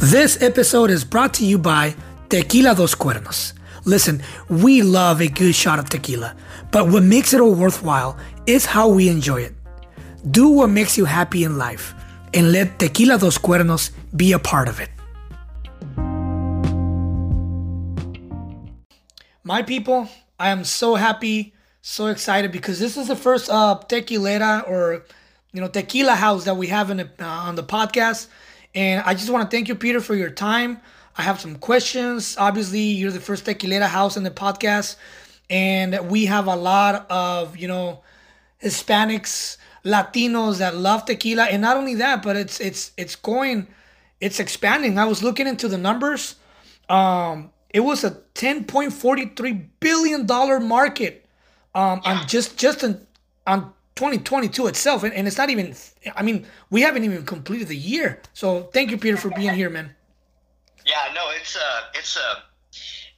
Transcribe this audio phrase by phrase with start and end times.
[0.00, 1.92] This episode is brought to you by
[2.28, 3.52] Tequila Dos Cuernos.
[3.84, 6.36] Listen, we love a good shot of tequila,
[6.70, 8.16] but what makes it all worthwhile
[8.46, 9.54] is how we enjoy it.
[10.30, 11.94] Do what makes you happy in life
[12.32, 14.88] and let Tequila Dos Cuernos be a part of it.
[19.42, 20.08] My people,
[20.38, 25.04] I am so happy, so excited because this is the first uh, tequilera or
[25.52, 28.28] you know tequila house that we have in uh, on the podcast,
[28.74, 30.80] and I just want to thank you, Peter, for your time.
[31.16, 32.36] I have some questions.
[32.38, 34.96] Obviously, you're the first tequilera house in the podcast,
[35.50, 38.02] and we have a lot of you know
[38.62, 43.66] Hispanics, Latinos that love tequila, and not only that, but it's it's it's going,
[44.20, 44.98] it's expanding.
[44.98, 46.36] I was looking into the numbers.
[46.88, 51.26] Um, it was a 10.43 billion dollar market
[51.74, 53.06] um, on just just in,
[53.46, 55.74] on 2022 itself, and, and it's not even.
[56.14, 58.22] I mean, we haven't even completed the year.
[58.32, 59.96] So thank you, Peter, for being here, man.
[60.86, 62.42] Yeah, no, it's a it's a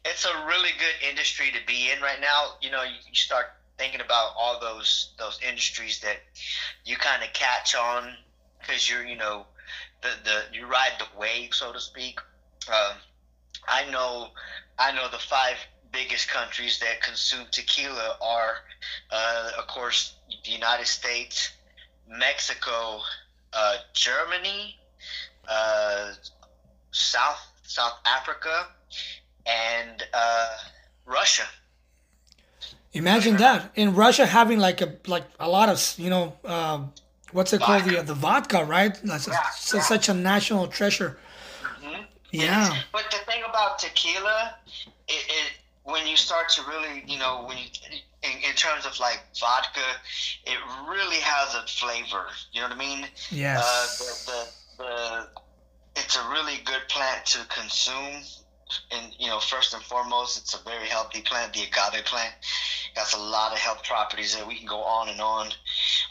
[0.06, 2.52] it's a really good industry to be in right now.
[2.62, 6.16] You know, you, you start thinking about all those those industries that
[6.86, 8.14] you kind of catch on
[8.58, 9.44] because you're you know
[10.00, 12.18] the the you ride the wave, so to speak.
[12.68, 12.96] Um,
[13.68, 14.28] I know
[14.78, 15.56] I know the five
[15.92, 18.54] biggest countries that consume tequila are,
[19.10, 21.50] uh, of course, the United States,
[22.08, 23.00] Mexico,
[23.52, 24.76] uh, Germany,
[25.48, 26.12] uh,
[26.92, 28.66] South South Africa,
[29.46, 30.48] and uh,
[31.06, 31.44] Russia.
[32.92, 36.80] Imagine that in Russia having like a like a lot of you know uh,
[37.32, 38.98] what's it called the the vodka right?
[39.04, 39.82] That's a, Yeah, su- yeah.
[39.84, 41.16] such a national treasure.
[41.82, 42.04] Mhm.
[42.32, 42.82] Yeah.
[42.92, 44.54] But the thing about tequila,
[45.08, 45.52] it, it
[45.90, 47.64] when you start to really, you know, when you
[48.22, 49.80] in, in terms of like vodka,
[50.44, 52.26] it really has a flavor.
[52.52, 53.06] You know what I mean?
[53.30, 53.60] Yes.
[53.62, 58.22] Uh, the, the, the, it's a really good plant to consume.
[58.92, 62.32] And, you know, first and foremost, it's a very healthy plant, the agave plant.
[62.94, 65.50] Got a lot of health properties that We can go on and on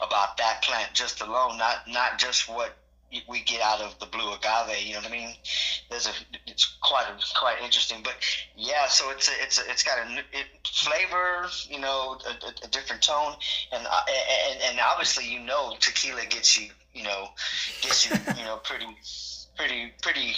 [0.00, 2.76] about that plant just alone, not not just what
[3.28, 4.82] we get out of the blue agave.
[4.82, 5.34] You know what I mean?
[5.90, 6.12] There's a
[6.46, 8.14] it's quite a, quite interesting, but
[8.56, 8.86] yeah.
[8.86, 13.02] So it's a, it's a, it's got a it, flavor, you know, a, a, different
[13.02, 13.34] tone,
[13.72, 14.00] and, uh,
[14.52, 17.28] and and obviously you know tequila gets you you know
[17.82, 18.86] gets you you know pretty
[19.56, 20.34] pretty pretty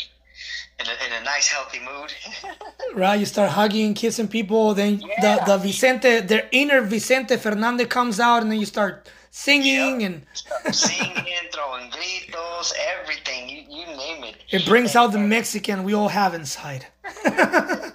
[0.81, 2.13] in a, in a nice healthy mood.
[2.95, 3.19] right?
[3.21, 4.75] You start hugging, kissing people.
[4.75, 5.45] Then Yeah.
[5.45, 10.25] the the Vicente, their inner Vicente Fernandez comes out, and then you start singing, Yep.
[10.65, 14.37] and Singing, throwing gritos, everything you you name it.
[14.51, 16.87] it brings out the Mexican we all have inside.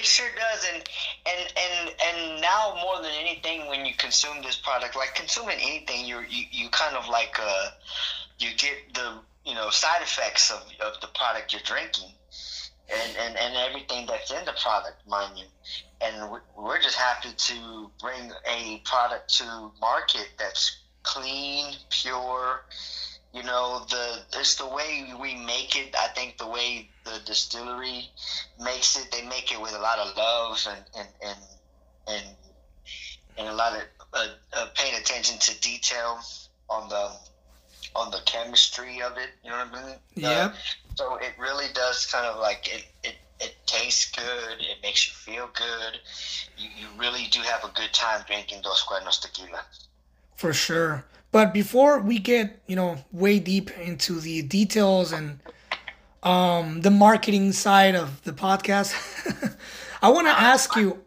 [0.00, 0.80] It sure does, and
[1.26, 6.04] and and and now more than anything, when you consume this product, like consuming anything,
[6.06, 7.70] you're you, you kind of like uh,
[8.38, 9.14] you get the
[9.44, 12.10] you know side effects of, of the product you're drinking,
[12.88, 15.46] and, and and everything that's in the product, mind you.
[16.00, 22.64] And we- we're just happy to bring a product to market that's clean, pure.
[23.32, 25.94] You know, the it's the way we make it.
[25.98, 28.10] I think the way the distillery
[28.58, 31.38] makes it, they make it with a lot of love and and and
[32.08, 32.36] and,
[33.36, 33.82] and a lot of
[34.14, 36.18] uh, uh, paying attention to detail
[36.70, 37.12] on the
[37.94, 39.30] on the chemistry of it.
[39.44, 40.24] You know what I mean?
[40.24, 40.52] Uh,
[40.94, 42.84] so it really does kind of like it.
[43.04, 44.58] It, it tastes good.
[44.58, 46.00] It makes you feel good.
[46.56, 49.62] You, you really do have a good time drinking Dos Cuernos tequila.
[50.36, 51.04] For sure.
[51.30, 55.40] But before we get, you know, way deep into the details and
[56.22, 58.94] um, the marketing side of the podcast,
[60.02, 61.04] I want to ask you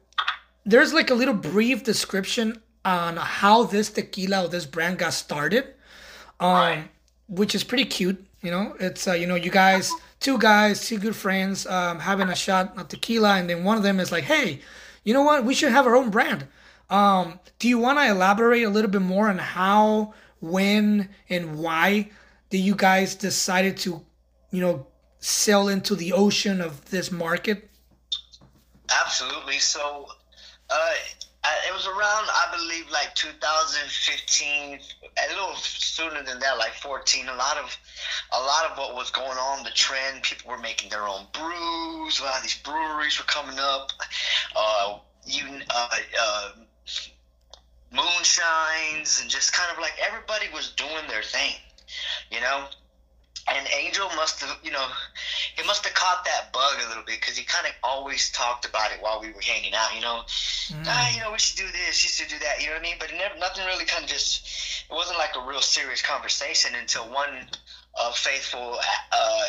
[0.65, 5.73] there's like a little brief description on how this tequila or this brand got started,
[6.41, 6.89] um, Right.
[7.29, 8.23] which is pretty cute.
[8.41, 12.27] You know, it's, uh, you know, you guys, two guys, two good friends um, having
[12.27, 14.59] a shot of tequila, and then one of them is like, hey,
[15.05, 15.45] you know what?
[15.45, 16.47] We should have our own brand.
[16.89, 22.09] Um, do you want to elaborate a little bit more on how, when, and why
[22.49, 24.01] did you guys decided to,
[24.51, 24.87] you know,
[25.19, 27.69] sell into the ocean of this market?
[29.05, 29.59] Absolutely.
[29.59, 30.07] So,
[30.69, 30.91] uh,
[31.43, 34.79] I- it was around, I believe, like 2015,
[35.17, 37.29] a little sooner than that, like 14.
[37.29, 37.77] A lot of,
[38.31, 42.19] a lot of what was going on, the trend, people were making their own brews.
[42.19, 43.91] A lot of these breweries were coming up.
[44.55, 45.87] Uh, even uh,
[46.19, 46.51] uh,
[47.93, 51.55] moonshines and just kind of like everybody was doing their thing,
[52.31, 52.67] you know.
[53.47, 54.87] And Angel must have, you know,
[55.55, 58.65] he must have caught that bug a little bit because he kind of always talked
[58.65, 60.21] about it while we were hanging out, you know.
[60.85, 62.83] Ah, you know, we should do this, you should do that, you know what I
[62.83, 62.95] mean?
[62.99, 66.75] But it never, nothing really kind of just, it wasn't like a real serious conversation
[66.75, 67.47] until one
[67.99, 68.79] uh, faithful
[69.11, 69.43] uh,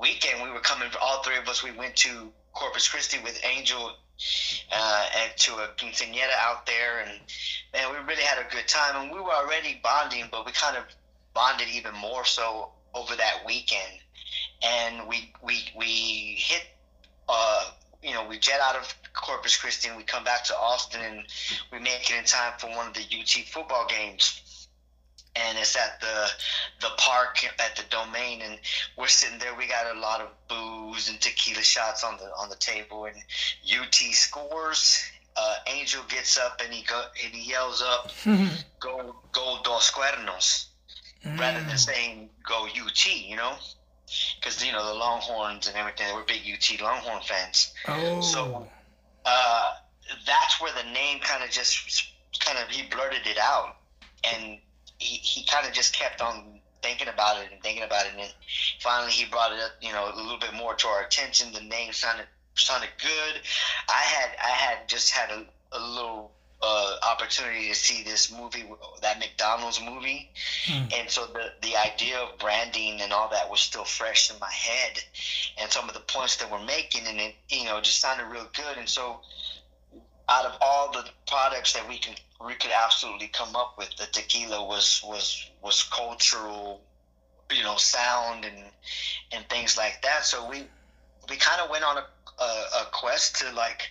[0.00, 0.88] weekend, we were coming.
[1.00, 3.92] All three of us, we went to Corpus Christi with Angel
[4.72, 7.20] uh, and to a quinceañera out there, and
[7.72, 9.02] man, we really had a good time.
[9.02, 10.84] And we were already bonding, but we kind of
[11.34, 14.00] bonded even more so over that weekend.
[14.62, 16.62] And we we we hit,
[17.28, 17.70] uh,
[18.02, 21.22] you know, we jet out of Corpus Christi and we come back to Austin, and
[21.72, 24.68] we make it in time for one of the UT football games.
[25.36, 26.26] And it's at the
[26.80, 28.58] the park at the domain and
[28.98, 29.54] we're sitting there.
[29.54, 33.16] We got a lot of booze and tequila shots on the on the table and
[33.64, 35.00] UT scores.
[35.36, 38.10] Uh, Angel gets up and he go and he yells up
[38.80, 40.69] go go dos cuernos
[41.24, 41.38] mm.
[41.38, 43.54] rather than saying go UT you know
[44.36, 48.20] because you know the Longhorns and everything we're big UT Longhorn fans oh.
[48.20, 48.68] so
[49.24, 49.72] uh,
[50.26, 53.76] that's where the name kind of just kind of he blurted it out
[54.24, 54.58] and
[54.98, 58.34] he, he kind of just kept on thinking about it and thinking about it, and
[58.80, 61.52] finally he brought it up, you know, a little bit more to our attention.
[61.52, 63.40] The name sounded sounded good.
[63.88, 68.64] I had I had just had a, a little uh, opportunity to see this movie,
[69.00, 70.30] that McDonald's movie,
[70.66, 70.84] hmm.
[70.94, 74.50] and so the the idea of branding and all that was still fresh in my
[74.50, 74.98] head,
[75.58, 78.48] and some of the points that we're making, and it you know just sounded real
[78.54, 79.20] good, and so
[80.28, 82.14] out of all the products that we can
[82.44, 86.80] we could absolutely come up with, the tequila was was was cultural,
[87.50, 88.64] you know, sound and
[89.32, 90.24] and things like that.
[90.24, 90.64] So we
[91.28, 93.90] we kind of went on a, a, a quest to like.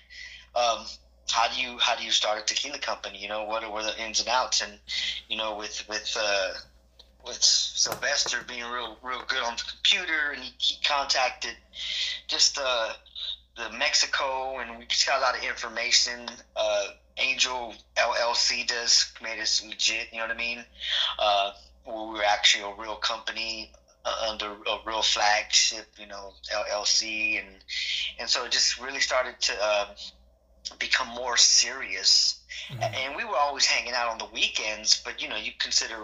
[0.56, 0.86] Um,
[1.31, 3.20] how do you how do you start a tequila company?
[3.20, 4.62] You know, what were the ins and outs?
[4.62, 4.74] And
[5.28, 6.54] you know, with with uh,
[7.26, 11.56] with Sylvester being real real good on the computer, and he, he contacted
[12.28, 12.94] just uh,
[13.58, 16.28] the Mexico, and we just got a lot of information.
[16.56, 16.88] Uh,
[17.18, 20.08] Angel LLC does made us legit.
[20.12, 20.64] You know what I mean?
[21.18, 21.52] Uh,
[21.86, 23.72] we were actually a real company
[24.06, 27.56] uh, under a real flagship, you know, LLC, and
[28.20, 29.86] and so it just really started to uh,
[30.77, 32.39] become more serious.
[32.69, 32.83] Mm-hmm.
[32.83, 35.95] And we were always hanging out on the weekends, but you know, you consider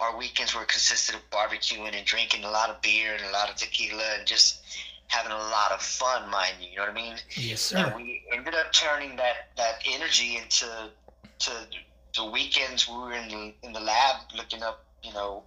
[0.00, 3.48] our weekends were consisted of barbecuing and drinking a lot of beer and a lot
[3.48, 4.62] of tequila and just
[5.08, 6.70] having a lot of fun, mind you.
[6.70, 7.16] You know what I mean?
[7.36, 7.78] Yes, sir.
[7.78, 10.90] And we ended up turning that that energy into
[11.40, 11.50] to
[12.16, 12.88] the weekends.
[12.88, 15.44] We were in the in the lab looking up, you know,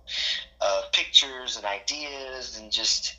[0.61, 3.15] uh, pictures and ideas, and just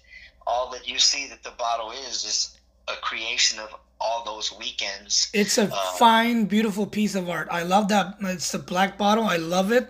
[0.46, 2.58] all that you see that the bottle is is
[2.88, 5.30] a creation of all those weekends.
[5.32, 7.48] It's a uh, fine, beautiful piece of art.
[7.50, 8.16] I love that.
[8.20, 9.24] It's a black bottle.
[9.24, 9.88] I love it.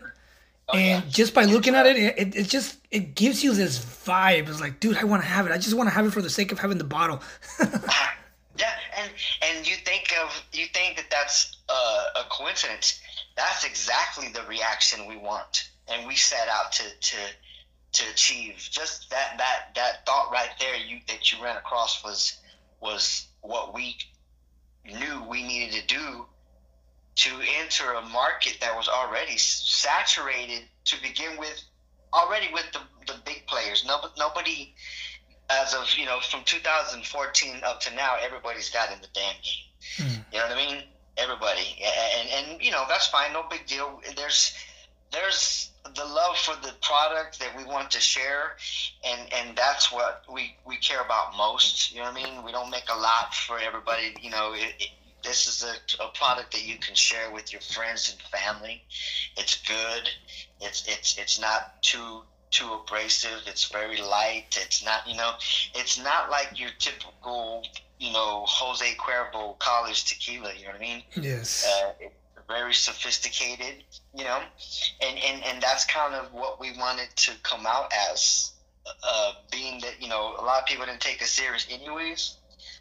[0.68, 1.10] Oh, and yeah.
[1.10, 4.48] just by looking at it, it, it just it gives you this vibe.
[4.48, 5.52] It's like, dude, I want to have it.
[5.52, 7.22] I just want to have it for the sake of having the bottle.
[7.60, 9.10] yeah, and
[9.42, 13.00] and you think of you think that that's a coincidence.
[13.36, 17.16] That's exactly the reaction we want, and we set out to to
[17.92, 18.68] to achieve.
[18.70, 22.38] Just that that that thought right there, you that you ran across was
[22.80, 23.96] was what we
[24.84, 26.26] knew we needed to do
[27.16, 31.62] to enter a market that was already saturated to begin with,
[32.12, 33.84] already with the, the big players.
[33.86, 34.74] No, nobody,
[35.48, 40.08] as of, you know, from 2014 up to now, everybody's got in the damn game.
[40.08, 40.24] Mm.
[40.32, 40.82] You know what I mean?
[41.16, 41.82] Everybody.
[42.18, 43.32] And, and, you know, that's fine.
[43.32, 44.00] No big deal.
[44.14, 44.54] There's,
[45.10, 48.56] there's the love for the product that we want to share
[49.04, 52.52] and and that's what we we care about most you know what i mean we
[52.52, 54.88] don't make a lot for everybody you know it, it,
[55.26, 58.82] this is a, a product that you can share with your friends and family.
[59.36, 60.08] It's good.
[60.60, 63.42] It's it's it's not too too abrasive.
[63.46, 64.56] It's very light.
[64.60, 65.32] It's not you know.
[65.74, 67.66] It's not like your typical
[67.98, 70.54] you know Jose Cuervo college tequila.
[70.54, 71.02] You know what I mean?
[71.20, 71.66] Yes.
[71.66, 72.14] Uh, it's
[72.48, 73.84] very sophisticated.
[74.14, 74.40] You know,
[75.00, 78.52] and and and that's kind of what we wanted to come out as.
[79.02, 82.36] Uh, being that you know a lot of people didn't take us serious anyways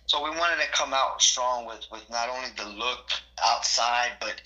[0.07, 3.09] so we wanted to come out strong with, with not only the look
[3.43, 4.39] outside, but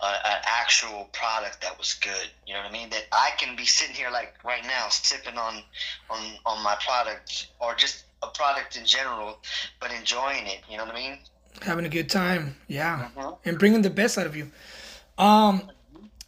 [0.00, 2.28] uh, an actual product that was good.
[2.46, 2.90] You know what I mean?
[2.90, 5.62] That I can be sitting here like right now, sipping on
[6.10, 9.38] on on my product or just a product in general,
[9.80, 10.60] but enjoying it.
[10.68, 11.18] You know what I mean?
[11.62, 13.48] Having a good time, yeah, mm-hmm.
[13.48, 14.50] and bringing the best out of you.
[15.18, 15.70] Um,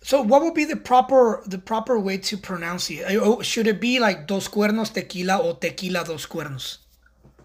[0.02, 3.04] so what would be the proper the proper way to pronounce it?
[3.20, 6.78] Oh, should it be like dos cuernos tequila or tequila dos cuernos?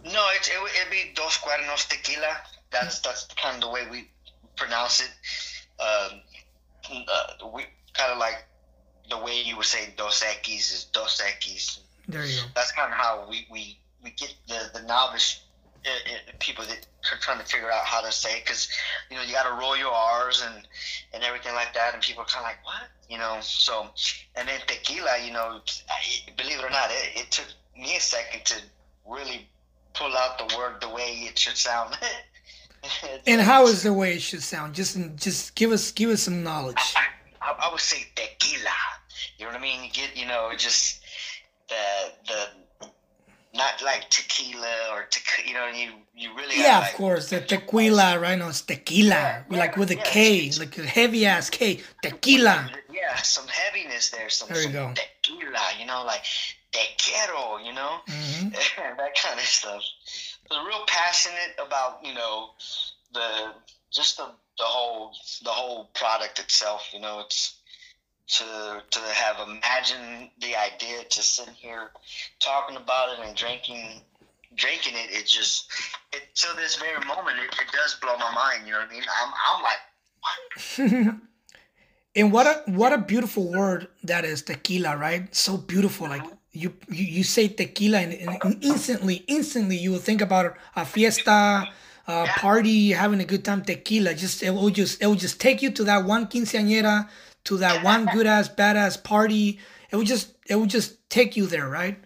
[0.05, 2.37] No, it, it would be Dos Cuernos Tequila.
[2.71, 4.09] That's that's kind of the way we
[4.57, 5.11] pronounce it.
[5.79, 6.21] Um,
[6.91, 7.63] uh, we
[7.93, 8.45] kind of like
[9.09, 11.79] the way you would say Dos Equis is Dos Equis.
[12.07, 12.47] There you go.
[12.55, 15.43] That's kind of how we, we, we get the, the novice
[15.85, 18.69] uh, uh, people that are trying to figure out how to say because
[19.09, 20.67] you know you got to roll your R's and
[21.13, 23.37] and everything like that, and people are kind of like what you know.
[23.41, 23.87] So
[24.35, 25.61] and then tequila, you know,
[26.37, 27.47] believe it or not, it, it took
[27.77, 28.55] me a second to
[29.07, 29.47] really
[29.93, 31.97] pull out the word the way it should sound.
[33.27, 34.73] and how is the way it should sound?
[34.73, 36.95] Just just give us give us some knowledge.
[37.41, 38.69] I, I would say tequila.
[39.37, 39.83] You know what I mean?
[39.83, 41.03] You get you know just
[41.69, 42.47] the the
[43.53, 45.47] not like tequila or tequila.
[45.47, 49.45] you know you you really yeah like, of course the tequila right now it's tequila
[49.49, 53.47] Yeah, like with a yeah, K, it's- like a heavy ass K tequila Yeah, some
[53.47, 54.29] heaviness there.
[54.29, 54.93] Some, There you some go.
[54.93, 56.23] tequila, you know, like
[56.71, 58.49] te quiero, you know, hmm
[58.97, 59.83] that kind of stuff.
[60.49, 62.51] So real passionate about you know
[63.13, 63.53] the
[63.91, 65.11] just the the whole
[65.43, 66.81] the whole product itself.
[66.93, 67.55] You know, it's
[68.27, 71.91] to to have imagined the idea to sit here
[72.39, 74.01] talking about it and drinking
[74.55, 75.11] drinking it.
[75.11, 75.69] It just
[76.13, 78.65] it to this very moment it, it does blow my mind.
[78.65, 79.03] You know what I mean?
[79.21, 81.15] I'm I'm like.
[82.15, 86.73] and what a what a beautiful word that is tequila right so beautiful like you
[86.89, 91.67] you, you say tequila and, and instantly instantly you will think about a fiesta
[92.07, 95.61] a party having a good time tequila just it will just it will just take
[95.61, 97.09] you to that one quinceañera
[97.45, 99.59] to that one good ass badass party
[99.91, 101.97] it would just it would just take you there right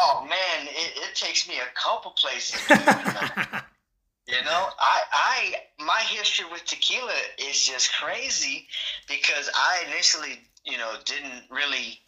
[0.00, 2.60] Oh man, it, it takes me a couple places.
[2.70, 5.54] you know, I I
[5.84, 8.68] my history with tequila is just crazy
[9.08, 11.98] because I initially, you know, didn't really,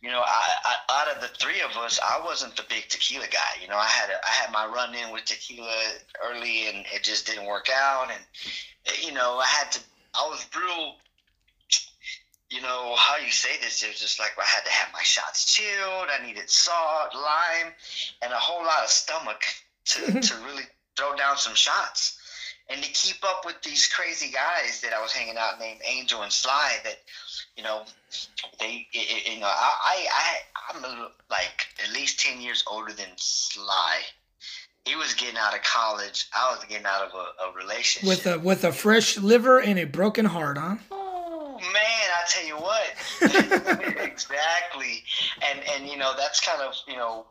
[0.00, 3.26] you know, I, I out of the three of us, I wasn't the big tequila
[3.26, 3.60] guy.
[3.60, 5.76] You know, I had a, I had my run in with tequila
[6.26, 9.80] early, and it just didn't work out, and you know, I had to.
[10.14, 10.94] I was real
[12.50, 15.02] you know how you say this it was just like i had to have my
[15.02, 17.72] shots chilled i needed salt lime
[18.22, 19.42] and a whole lot of stomach
[19.84, 20.64] to, to really
[20.96, 22.18] throw down some shots.
[22.68, 26.22] And to keep up with these crazy guys that i was hanging out named angel
[26.22, 26.96] and sly that
[27.56, 27.82] you know
[28.58, 32.64] they it, it- you know i i, I i'm a, like at least 10 years
[32.66, 34.00] older than sly.
[34.84, 36.28] He was getting out of college.
[36.32, 39.78] I was getting out of a, a relationship with a with a fresh liver and
[39.80, 41.05] a broken heart huh oh,
[41.56, 43.98] Ooh, man, I tell you what.
[44.02, 45.02] exactly.
[45.42, 47.26] And and you know, that's kind of, you know,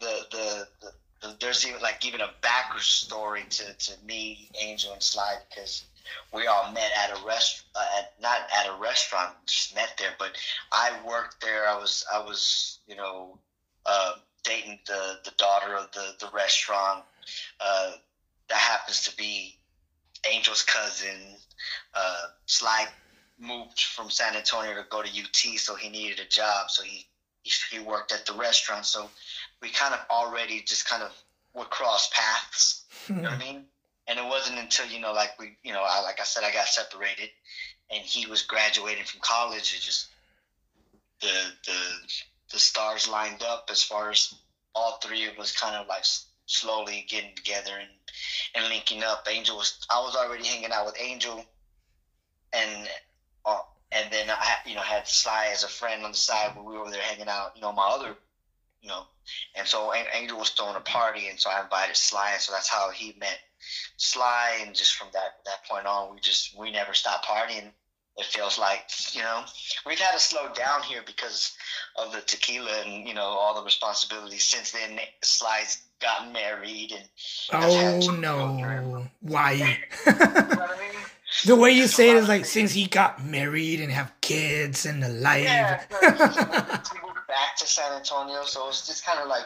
[0.00, 4.92] the the, the, the there's even like even a backstory story to, to me, Angel
[4.92, 5.84] and Sly, because
[6.32, 10.14] we all met at a rest uh, at not at a restaurant, just met there,
[10.18, 10.36] but
[10.72, 11.68] I worked there.
[11.68, 13.38] I was I was, you know,
[13.84, 17.04] uh, dating the the daughter of the the restaurant.
[17.60, 17.92] Uh,
[18.48, 19.58] that happens to be
[20.32, 21.20] Angel's cousin.
[21.94, 22.86] Uh, Sly
[23.38, 26.70] moved from San Antonio to go to UT, so he needed a job.
[26.70, 27.06] So he
[27.70, 28.86] he, worked at the restaurant.
[28.86, 29.08] So
[29.62, 31.12] we kind of already just kind of
[31.54, 32.84] would cross paths.
[33.08, 33.64] You know what I mean?
[34.08, 36.52] And it wasn't until you know, like we, you know, I, like I said, I
[36.52, 37.30] got separated,
[37.90, 39.74] and he was graduating from college.
[39.74, 40.08] It just
[41.20, 41.78] the the
[42.52, 44.34] the stars lined up as far as
[44.74, 46.04] all three of us kind of like
[46.46, 47.90] slowly getting together and
[48.54, 49.26] and linking up.
[49.28, 51.44] Angel was I was already hanging out with Angel,
[52.52, 52.88] and
[53.46, 53.60] uh,
[53.92, 56.64] and then I had- you know had Sly as a friend on the side when
[56.64, 57.52] we were over there hanging out.
[57.54, 58.16] You know my other,
[58.82, 59.06] you know,
[59.54, 62.68] and so Angel was throwing a party, and so I invited Sly, and so that's
[62.68, 63.38] how he met
[63.96, 67.70] Sly, and just from that that point on, we just we never stopped partying.
[68.18, 69.44] It feels like you know
[69.84, 71.54] we've had to slow down here because
[71.96, 74.44] of the tequila and you know all the responsibilities.
[74.44, 77.04] Since then, Sly's gotten married, and
[77.52, 78.56] oh no
[79.20, 79.52] why
[80.06, 80.85] you know what I mean.
[81.44, 85.02] The way you say it is like since he got married and have kids and
[85.04, 85.44] a life.
[85.44, 86.06] Yeah, he
[87.06, 89.44] moved back to San Antonio, so it's just kind of like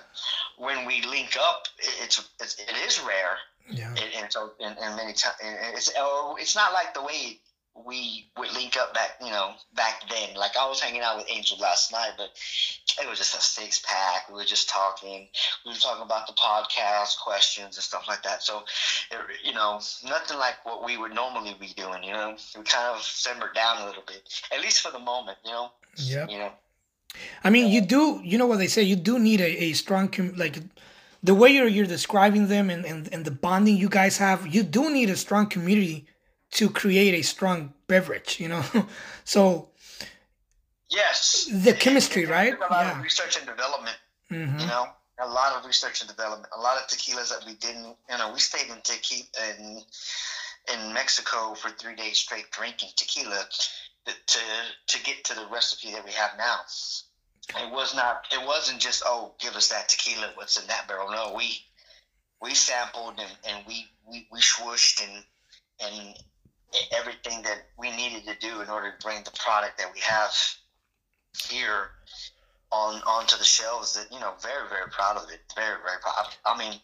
[0.59, 1.65] when we link up,
[2.03, 3.37] it's, it's it is rare,
[3.69, 3.89] yeah.
[3.89, 7.41] and, and so and, and many times it's oh, it's not like the way
[7.87, 10.35] we would link up back, you know, back then.
[10.37, 12.31] Like I was hanging out with Angel last night, but
[13.03, 14.29] it was just a six pack.
[14.29, 15.29] We were just talking.
[15.65, 18.43] We were talking about the podcast questions and stuff like that.
[18.43, 18.63] So,
[19.11, 22.03] it, you know, nothing like what we would normally be doing.
[22.03, 24.23] You know, we kind of simmered down a little bit,
[24.55, 25.39] at least for the moment.
[25.45, 26.27] You know, Yeah.
[26.29, 26.53] you know.
[27.43, 28.21] I mean, you do.
[28.23, 28.83] You know what they say.
[28.83, 30.59] You do need a, a strong com- like
[31.23, 34.47] the way you're you're describing them and, and and the bonding you guys have.
[34.47, 36.07] You do need a strong community
[36.53, 38.41] to create a strong beverage.
[38.41, 38.65] You know,
[39.25, 39.69] so
[40.89, 41.49] Yes.
[41.53, 42.55] The chemistry, It- right?
[42.55, 42.97] A lot Yeah.
[42.99, 43.97] of research and development.
[44.31, 44.61] mhm.
[44.61, 46.53] You know, a lot of research and development.
[46.57, 47.97] A lot of tequilas that we didn't.
[48.09, 49.85] You know, we stayed in tequila in
[50.73, 53.47] in Mexico for three days straight drinking tequila
[54.07, 54.41] to to,
[54.89, 56.61] to get to the recipe that we have now.
[57.57, 58.25] It was not.
[58.33, 60.33] It wasn't just oh, give us that tequila.
[60.35, 61.11] What's in that barrel?
[61.11, 61.65] No, we
[62.41, 65.25] we sampled and, and we, we we swooshed and
[65.81, 66.17] and
[66.93, 70.33] everything that we needed to do in order to bring the product that we have
[71.49, 71.91] here
[72.73, 75.41] on onto the shelves that you know very very proud of it.
[75.55, 76.27] Very very proud.
[76.45, 76.75] I mean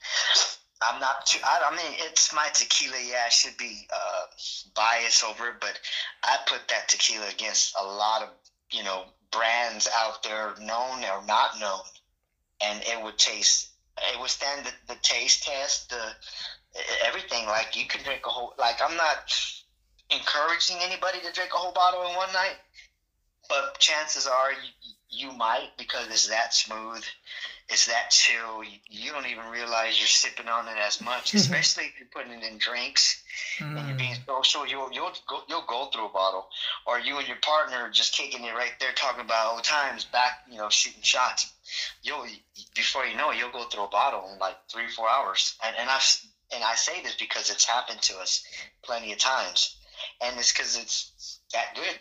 [0.82, 2.96] i'm not too i, I mean it's my tequila.
[3.02, 4.26] Yeah i should be uh
[4.74, 5.78] biased over it but
[6.22, 8.28] i put that tequila against a lot of
[8.72, 11.80] you know brands out there known or not known
[12.62, 13.70] and it would taste
[14.12, 16.14] it would stand the, the taste test the
[17.06, 17.46] everything.
[17.46, 19.32] Like you can drink a whole like i'm not
[20.10, 22.56] encouraging anybody to drink a whole bottle in one night
[23.48, 27.04] but chances are you, you might because it's that smooth,
[27.68, 28.62] it's that chill.
[28.64, 32.40] You, you don't even realize you're sipping on it as much, especially if you're putting
[32.40, 33.22] it in drinks
[33.58, 33.76] mm.
[33.78, 34.26] and you're being mm.
[34.26, 34.66] social.
[34.66, 36.46] You'll you'll go, you'll go through a bottle,
[36.86, 40.40] or you and your partner just kicking it right there, talking about old times back,
[40.50, 41.52] you know, shooting shots.
[42.02, 42.26] You'll
[42.74, 45.76] before you know it, you'll go through a bottle in like three four hours, and
[45.78, 48.44] and I've and I say this because it's happened to us
[48.82, 49.75] plenty of times,
[50.20, 51.98] and it's because it's that good.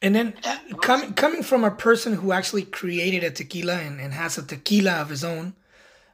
[0.00, 0.34] And then
[0.80, 4.92] coming coming from a person who actually created a tequila and, and has a tequila
[4.92, 5.54] of his own,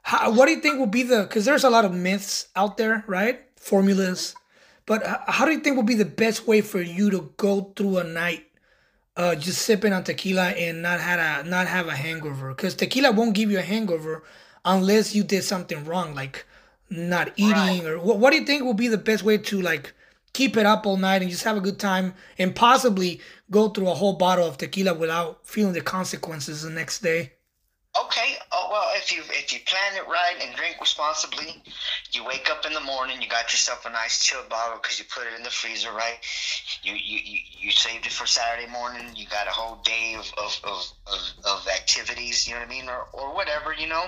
[0.03, 1.23] how, what do you think will be the?
[1.23, 3.43] Because there's a lot of myths out there, right?
[3.57, 4.35] Formulas,
[4.87, 7.99] but how do you think will be the best way for you to go through
[7.99, 8.47] a night,
[9.17, 12.51] uh, just sipping on tequila and not had a not have a hangover?
[12.51, 14.23] Because tequila won't give you a hangover
[14.65, 16.47] unless you did something wrong, like
[16.91, 17.87] not eating right.
[17.87, 18.19] or what.
[18.19, 19.93] What do you think will be the best way to like?
[20.35, 23.89] Keep it up all night and just have a good time and possibly go through
[23.89, 27.33] a whole bottle of tequila without feeling the consequences the next day.
[27.97, 28.35] Okay.
[28.51, 31.63] Oh well, if you if you plan it right and drink responsibly,
[32.11, 35.05] you wake up in the morning, you got yourself a nice chilled bottle because you
[35.05, 36.19] put it in the freezer, right?
[36.83, 39.07] You you, you, saved it for Saturday morning.
[39.15, 42.71] You got a whole day of of, of, of, of activities, you know what I
[42.71, 44.07] mean, or, or whatever, you know.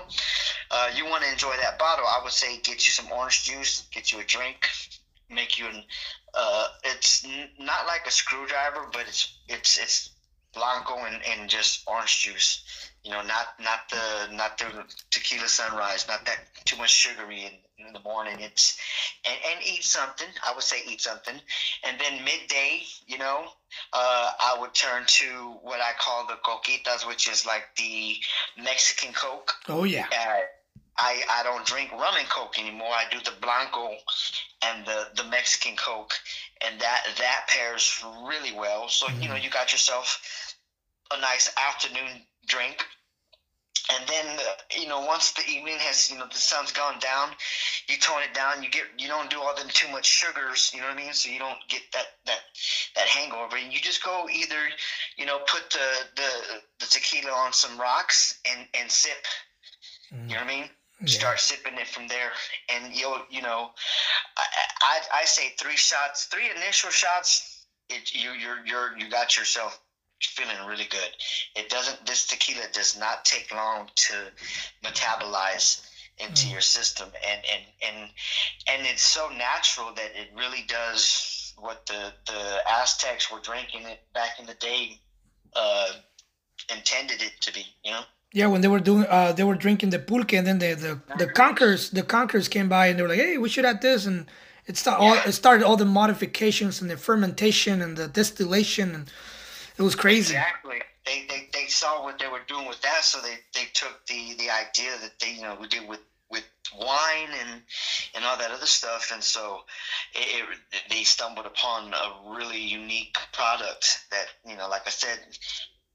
[0.73, 2.07] Uh, you want to enjoy that bottle.
[2.07, 4.69] I would say get you some orange juice, get you a drink,
[5.31, 5.67] make you.
[6.35, 10.11] Uh, it's n- not like a screwdriver, but it's it's it's
[10.57, 12.65] blanco and, and just orange juice.
[13.05, 17.87] You know, not not the not the tequila sunrise, not that too much sugary in,
[17.87, 18.37] in the morning.
[18.41, 18.77] It's
[19.25, 20.27] and, and eat something.
[20.45, 21.41] I would say eat something,
[21.85, 23.47] and then midday, you know,
[23.93, 28.17] uh, I would turn to what I call the coquitas, which is like the
[28.57, 29.53] Mexican Coke.
[29.69, 30.07] Oh yeah.
[30.11, 30.41] Uh,
[30.99, 32.89] I, I don't drink rum and coke anymore.
[32.91, 33.95] I do the blanco
[34.63, 36.15] and the, the Mexican coke,
[36.67, 38.89] and that that pairs really well.
[38.89, 39.23] So mm-hmm.
[39.23, 40.57] you know you got yourself
[41.13, 42.83] a nice afternoon drink,
[43.93, 47.29] and then uh, you know once the evening has you know the sun's gone down,
[47.89, 48.63] you tone it down.
[48.63, 50.73] You get you don't do all the too much sugars.
[50.75, 51.13] You know what I mean?
[51.13, 52.41] So you don't get that that
[52.95, 54.57] that hangover, and you just go either
[55.19, 56.31] you know put the the,
[56.81, 59.13] the tequila on some rocks and and sip.
[60.11, 60.31] Mm-hmm.
[60.31, 60.71] You know what I mean?
[61.01, 61.07] Yeah.
[61.07, 62.31] start sipping it from there
[62.69, 63.71] and you'll you know
[64.37, 64.43] I,
[64.83, 69.81] I, I say three shots three initial shots it you you're you're you got yourself
[70.23, 71.11] feeling really good
[71.55, 74.15] it doesn't this tequila does not take long to
[74.83, 75.87] metabolize
[76.19, 76.53] into mm.
[76.53, 78.11] your system and and and
[78.69, 84.01] and it's so natural that it really does what the the aztecs were drinking it
[84.15, 84.99] back in the day
[85.55, 85.93] uh
[86.75, 88.03] intended it to be you know
[88.37, 91.01] yeah, when they were doing, uh, they were drinking the pulque, and then the the
[91.17, 94.05] the conquerors, the conquerors came by, and they were like, "Hey, we should add this,"
[94.05, 94.27] and
[94.67, 99.11] it started all it started all the modifications and the fermentation and the distillation, and
[99.79, 100.35] it was crazy.
[100.35, 100.83] Exactly.
[101.07, 104.35] They, they, they saw what they were doing with that, so they, they took the,
[104.39, 106.45] the idea that they you know we did with with
[106.79, 107.63] wine and
[108.15, 109.61] and all that other stuff, and so
[110.15, 115.21] it, it, they stumbled upon a really unique product that you know, like I said,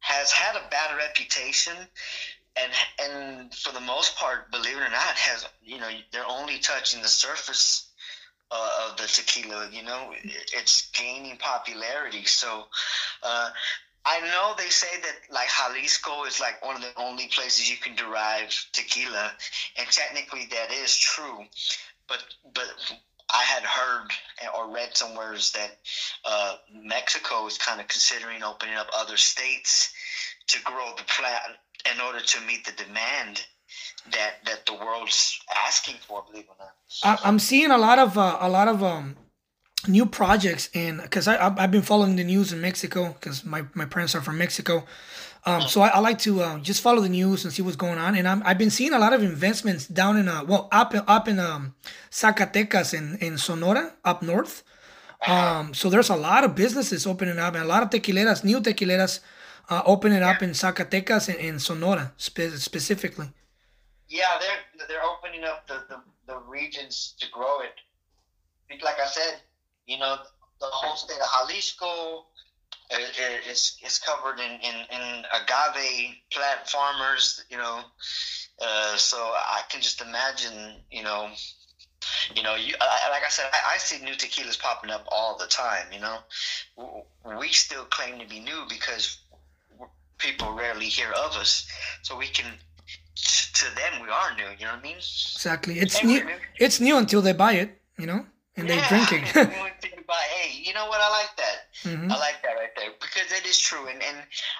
[0.02, 1.74] has had a bad reputation
[2.56, 6.60] and and for the most part believe it or not has you know they're only
[6.60, 7.88] touching the surface
[8.52, 10.14] uh, of the tequila you know
[10.54, 12.66] it's gaining popularity so
[13.24, 13.50] uh,
[14.04, 17.78] I know they say that like Jalisco is like one of the only places you
[17.78, 19.32] can derive tequila,
[19.78, 21.46] and technically that is true.
[22.08, 22.66] But but
[23.34, 24.12] I had heard
[24.58, 25.72] or read somewhere that
[26.26, 29.94] uh, Mexico is kind of considering opening up other states
[30.48, 31.58] to grow the plant
[31.94, 33.46] in order to meet the demand
[34.12, 36.24] that that the world's asking for.
[36.30, 36.65] Believe it or
[37.06, 37.20] not.
[37.24, 39.15] I'm seeing a lot of uh, a lot of um,
[39.88, 43.86] new projects in because I I've been following the news in Mexico because my my
[43.86, 44.86] parents are from Mexico.
[45.43, 47.97] Um, so I, I, like to uh, just follow the news and see what's going
[47.97, 48.15] on.
[48.15, 51.27] And i have been seeing a lot of investments down in uh, well up up
[51.27, 51.73] in um,
[52.12, 54.63] Zacatecas in, in Sonora up north.
[55.27, 58.60] Um, so there's a lot of businesses opening up and a lot of tequileras, new
[58.60, 59.19] tequileras,
[59.69, 63.30] uh, opening up in Zacatecas and in Sonora spe- specifically.
[64.08, 68.84] Yeah, they're they're opening up the, the, the regions to grow it.
[68.84, 69.41] Like I said,
[69.86, 70.17] you know,
[70.60, 72.25] the whole state of Jalisco,
[72.91, 77.82] it's it's covered in, in, in agave plant farmers, you know.
[78.62, 81.30] Uh, so I can just imagine, you know,
[82.36, 82.73] you know, you
[83.10, 85.88] like I said, I, I, see new tequilas popping up all the time.
[85.91, 86.17] You know,
[87.39, 89.19] we still claim to be new because
[90.17, 91.67] people rarely hear of us,
[92.01, 92.45] so we can.
[93.54, 94.49] To them, we are new.
[94.58, 94.97] You know what I mean?
[94.97, 95.80] Exactly.
[95.80, 96.27] It's new.
[96.58, 97.80] It's new until they buy it.
[97.97, 98.25] You know,
[98.58, 99.30] and yeah, they're drinking.
[99.32, 101.00] about, hey, you know what?
[101.02, 101.58] I like that.
[101.84, 102.12] Mm-hmm.
[102.12, 103.88] I like that right there because it is true.
[103.88, 104.18] And and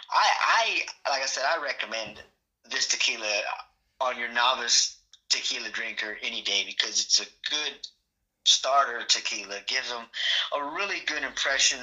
[0.10, 2.22] I I like I said, I recommend
[2.70, 3.42] this tequila
[4.00, 4.98] on your novice
[5.30, 7.88] tequila drinker any day because it's a good
[8.44, 9.60] starter tequila.
[9.68, 10.04] gives them
[10.56, 11.80] a really good impression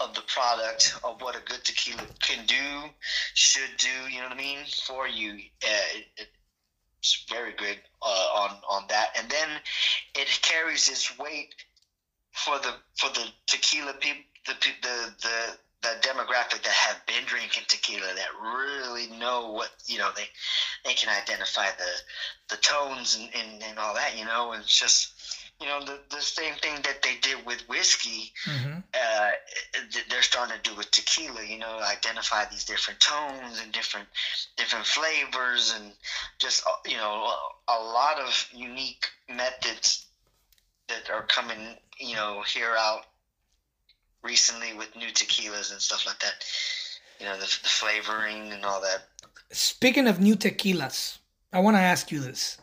[0.00, 2.90] of the product, of what a good tequila can do,
[3.34, 4.10] should do.
[4.10, 5.34] You know what I mean for you.
[5.62, 6.28] Uh, it,
[7.28, 9.48] very good uh, on on that, and then
[10.14, 11.54] it carries its weight
[12.32, 17.62] for the for the tequila people, the the the the demographic that have been drinking
[17.68, 20.26] tequila that really know what you know they
[20.84, 21.92] they can identify the
[22.48, 24.52] the tones and, and, and all that you know?
[24.52, 25.12] And it's just
[25.60, 28.78] you know the, the same thing that they did with whiskey mm-hmm.
[28.92, 29.30] uh,
[30.10, 34.06] they're starting to do with tequila you know identify these different tones and different
[34.56, 35.92] different flavors and
[36.38, 37.32] just uh, you know
[37.68, 40.06] a lot of unique methods
[40.88, 43.06] that are coming you know here out
[44.24, 46.44] recently with new tequilas and stuff like that.
[47.20, 49.04] You know, the, the flavoring and all that.
[49.52, 51.18] Speaking of new tequilas,
[51.52, 52.58] I want to ask you this.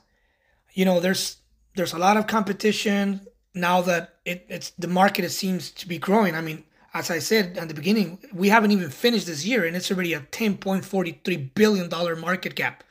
[0.74, 1.38] You know, there's
[1.76, 3.22] there's a lot of competition
[3.54, 6.36] now that it, it's the market it seems to be growing.
[6.36, 9.76] I mean, as I said at the beginning, we haven't even finished this year, and
[9.76, 12.84] it's already a ten point forty three billion dollar market cap.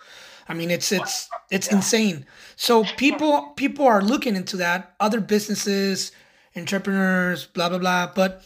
[0.49, 2.27] I mean, it's it's it's insane.
[2.57, 4.95] So people people are looking into that.
[4.99, 6.13] Other businesses,
[6.57, 8.13] entrepreneurs, blah blah blah.
[8.15, 8.43] But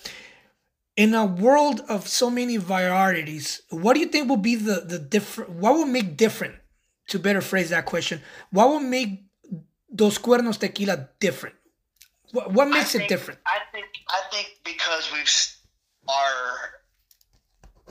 [0.97, 4.99] in a world of so many varieties, what do you think will be the the
[4.99, 5.51] different?
[5.51, 6.57] What will make different?
[7.09, 9.25] To better phrase that question, what will make
[9.95, 11.57] Dos Cuernos Tequila different?
[12.33, 13.41] What, what makes think, it different?
[13.47, 15.31] I think I think because we've
[16.09, 16.81] our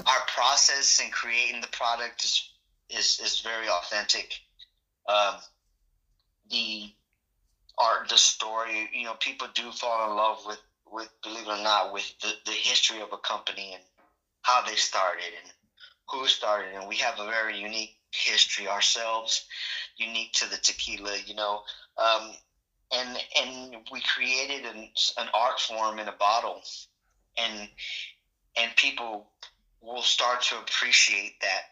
[0.05, 2.49] our process in creating the product is
[2.89, 4.33] is, is very authentic.
[5.07, 5.35] Um,
[6.49, 6.91] the
[7.77, 8.89] art, the story.
[8.93, 10.61] You know, people do fall in love with,
[10.91, 13.83] with believe it or not, with the, the history of a company and
[14.43, 15.51] how they started and
[16.09, 16.75] who started.
[16.75, 19.45] And we have a very unique history ourselves,
[19.97, 21.17] unique to the tequila.
[21.25, 21.61] You know,
[21.97, 22.31] um,
[22.91, 26.61] and and we created an, an art form in a bottle,
[27.37, 27.69] and
[28.57, 29.27] and people
[29.81, 31.63] will start to appreciate that.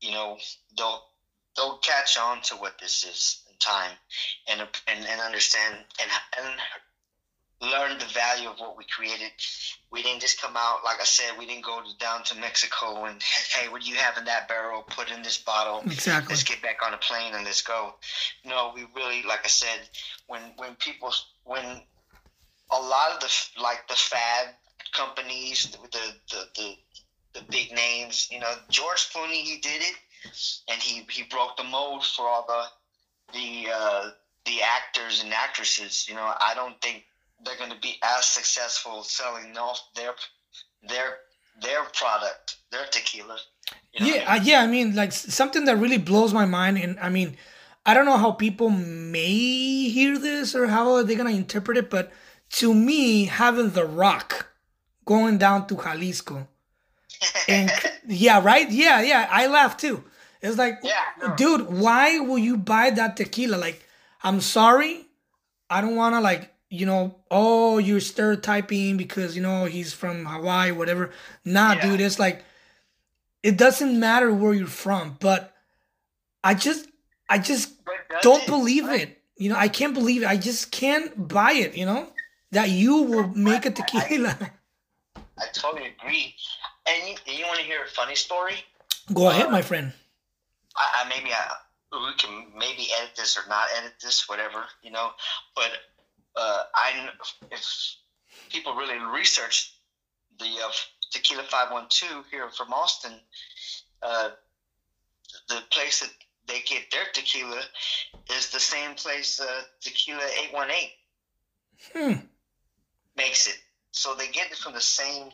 [0.00, 0.38] You know,
[0.76, 1.02] they'll
[1.56, 3.96] they'll catch on to what this is in time
[4.48, 6.60] and and, and understand and and
[7.60, 9.30] learn the value of what we created.
[9.90, 11.38] We didn't just come out like I said.
[11.38, 14.82] We didn't go down to Mexico and hey, what do you have in that barrel?
[14.82, 15.82] Put in this bottle.
[15.86, 16.32] Exactly.
[16.32, 17.94] Let's get back on a plane and let's go.
[18.44, 19.80] No, we really like I said
[20.26, 21.12] when when people
[21.44, 21.64] when
[22.70, 24.48] a lot of the like the fad
[24.92, 29.94] companies the the the, the, the big names you know George Clooney he did it
[30.68, 32.64] and he he broke the mold for all the
[33.32, 34.10] the uh,
[34.44, 36.08] the actors and actresses.
[36.08, 37.04] You know, I don't think
[37.44, 40.12] they're going to be as successful selling off their
[40.88, 41.16] their
[41.60, 43.38] their product, their tequila.
[43.92, 44.40] You know yeah, I mean?
[44.40, 44.60] uh, yeah.
[44.62, 47.36] I mean, like something that really blows my mind, and I mean,
[47.86, 51.90] I don't know how people may hear this or how are they gonna interpret it,
[51.90, 52.12] but
[52.50, 54.48] to me, having The Rock
[55.04, 56.48] going down to Jalisco,
[57.48, 57.70] and
[58.06, 60.04] yeah, right, yeah, yeah, I laugh too.
[60.42, 61.34] It's like, yeah, no.
[61.36, 63.56] dude, why will you buy that tequila?
[63.56, 63.82] Like,
[64.22, 65.06] I'm sorry,
[65.70, 70.24] I don't want to like, you know, oh, you're stereotyping because you know he's from
[70.26, 71.10] Hawaii, whatever.
[71.44, 71.82] Nah, yeah.
[71.82, 72.44] dude, it's like,
[73.42, 75.54] it doesn't matter where you're from, but
[76.42, 76.88] I just,
[77.28, 77.72] I just
[78.22, 79.20] don't believe it.
[79.36, 80.26] You know, I can't believe it.
[80.26, 81.76] I just can't buy it.
[81.76, 82.08] You know,
[82.52, 84.36] that you will make a tequila.
[84.40, 86.34] I, I totally agree.
[86.86, 88.54] And you, you want to hear a funny story?
[89.12, 89.92] Go ahead, my um, friend.
[90.76, 91.54] I, I maybe I,
[91.92, 95.10] we can maybe edit this or not edit this, whatever you know.
[95.54, 95.70] But
[96.36, 97.08] uh, I,
[97.50, 97.96] if
[98.50, 99.74] people really research
[100.38, 100.70] the uh,
[101.10, 103.12] Tequila Five One Two here from Austin,
[104.02, 104.30] uh,
[105.48, 106.10] the place that
[106.46, 107.62] they get their tequila
[108.30, 110.92] is the same place uh, Tequila Eight One Eight
[111.92, 112.12] hmm.
[113.16, 113.56] makes it.
[113.92, 115.30] So they get it from the same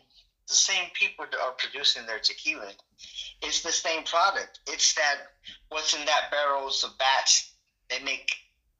[0.48, 2.72] the same people that are producing their tequila.
[3.42, 4.60] It's the same product.
[4.66, 5.16] It's that
[5.68, 7.52] what's in that barrel is a batch.
[7.88, 8.30] They make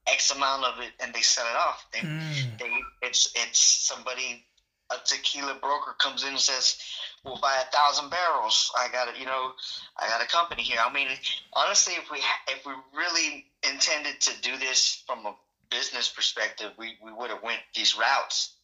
[0.07, 1.85] X amount of it and they sell it off.
[1.93, 2.59] They, mm.
[2.59, 4.45] they it's it's somebody
[4.91, 6.77] a tequila broker comes in and says,
[7.23, 9.17] "We'll buy a thousand barrels." I got it.
[9.17, 9.53] You know,
[9.97, 10.79] I got a company here.
[10.83, 11.07] I mean,
[11.53, 12.17] honestly, if we
[12.49, 15.35] if we really intended to do this from a
[15.69, 18.55] business perspective, we, we would have went these routes.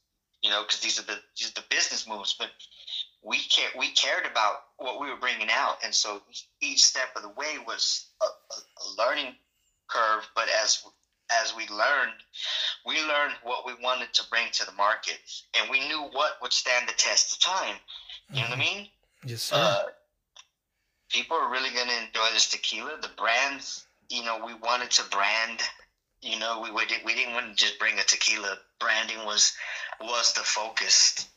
[0.43, 2.49] You know, because these are the these are the business moves, but
[3.23, 6.21] we care we cared about what we were bringing out, and so
[6.61, 9.35] each step of the way was a, a, a learning
[9.87, 10.29] curve.
[10.35, 10.83] But as
[11.41, 12.13] as we learned,
[12.85, 15.19] we learned what we wanted to bring to the market,
[15.59, 17.75] and we knew what would stand the test of time.
[18.31, 18.77] You know what I mm-hmm.
[18.77, 18.87] mean?
[19.25, 19.55] Yes, sir.
[19.55, 19.83] Uh,
[21.09, 22.97] people are really going to enjoy this tequila.
[23.01, 25.61] The brands, you know, we wanted to brand.
[26.21, 28.57] You know, we we, we didn't want to just bring a tequila.
[28.79, 29.53] Branding was
[30.01, 31.27] was the focus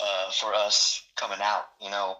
[0.00, 1.66] uh, for us coming out.
[1.80, 2.16] You know,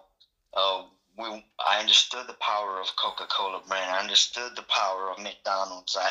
[0.53, 0.83] uh,
[1.17, 3.91] we I understood the power of Coca Cola brand.
[3.91, 5.95] I understood the power of McDonald's.
[5.99, 6.09] I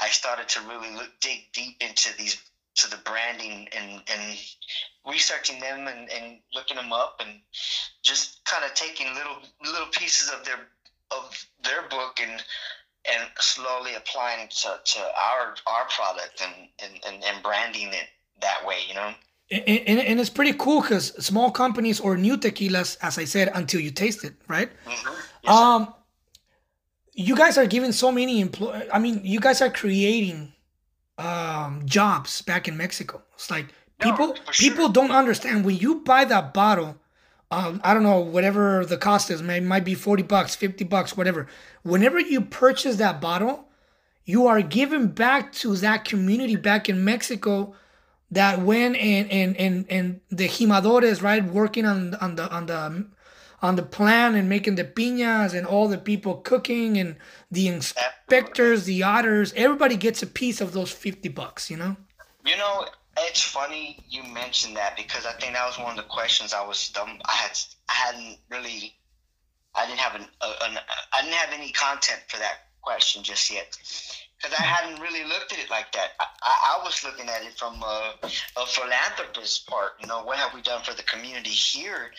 [0.00, 2.40] I started to really look dig deep into these
[2.76, 4.38] to the branding and and
[5.06, 7.40] researching them and, and looking them up and
[8.02, 10.68] just kind of taking little little pieces of their
[11.10, 12.42] of their book and
[13.10, 16.68] and slowly applying to, to our our product and,
[17.06, 18.08] and, and branding it
[18.40, 19.14] that way, you know.
[19.50, 23.78] And, and, it's pretty cool because small companies or new tequilas, as I said, until
[23.78, 24.70] you taste it, right?
[24.86, 25.14] Mm-hmm.
[25.42, 25.94] Yes, um,
[27.12, 28.88] you guys are giving so many employ.
[28.92, 30.52] I mean, you guys are creating
[31.18, 33.22] um, jobs back in Mexico.
[33.34, 33.66] It's like
[34.00, 36.96] people no, people don't understand when you buy that bottle.
[37.50, 39.40] Um, I don't know whatever the cost is.
[39.40, 41.46] It might be forty bucks, fifty bucks, whatever.
[41.82, 43.68] Whenever you purchase that bottle,
[44.24, 47.74] you are giving back to that community back in Mexico
[48.34, 53.06] that went and and and and the jimadores right working on on the on the
[53.62, 57.16] on the plan and making the piñas and all the people cooking and
[57.50, 61.96] the inspectors, the otters, everybody gets a piece of those 50 bucks, you know?
[62.44, 62.84] You know,
[63.16, 66.66] it's funny you mentioned that because I think that was one of the questions I
[66.66, 67.18] was dumb.
[67.24, 68.92] I had I hadn't really
[69.74, 70.80] I didn't have an, uh, an uh,
[71.12, 73.78] I didn't have any content for that question just yet
[74.36, 76.10] because I hadn't really looked at it like that.
[76.20, 78.14] I, I, I was looking at it from a,
[78.56, 79.92] a, philanthropist part.
[80.00, 82.10] You know, what have we done for the community here?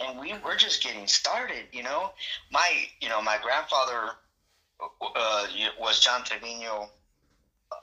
[0.00, 1.64] And we were just getting started.
[1.72, 2.10] You know,
[2.50, 2.68] my
[3.00, 4.10] you know my grandfather
[5.00, 5.46] uh,
[5.78, 6.90] was John Trevino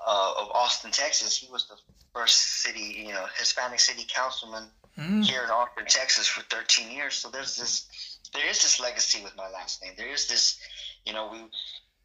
[0.06, 1.38] uh, of Austin, Texas.
[1.38, 1.76] He was the
[2.14, 4.66] first city, you know, Hispanic city councilman
[4.98, 5.24] mm.
[5.24, 7.16] here in Austin, Texas, for 13 years.
[7.16, 9.94] So there's this, there is this legacy with my last name.
[9.98, 10.60] There is this,
[11.06, 11.40] you know, we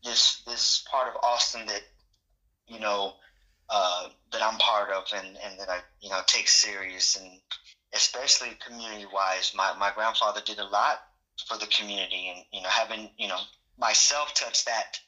[0.05, 1.83] this this part of Austin that
[2.67, 3.15] you know
[3.71, 7.41] uh, that I'm part of and, and that I you know take serious and
[7.95, 9.53] especially community wise.
[9.55, 11.01] My my grandfather did a lot
[11.49, 13.39] for the community and you know having you know
[13.79, 14.99] myself touch that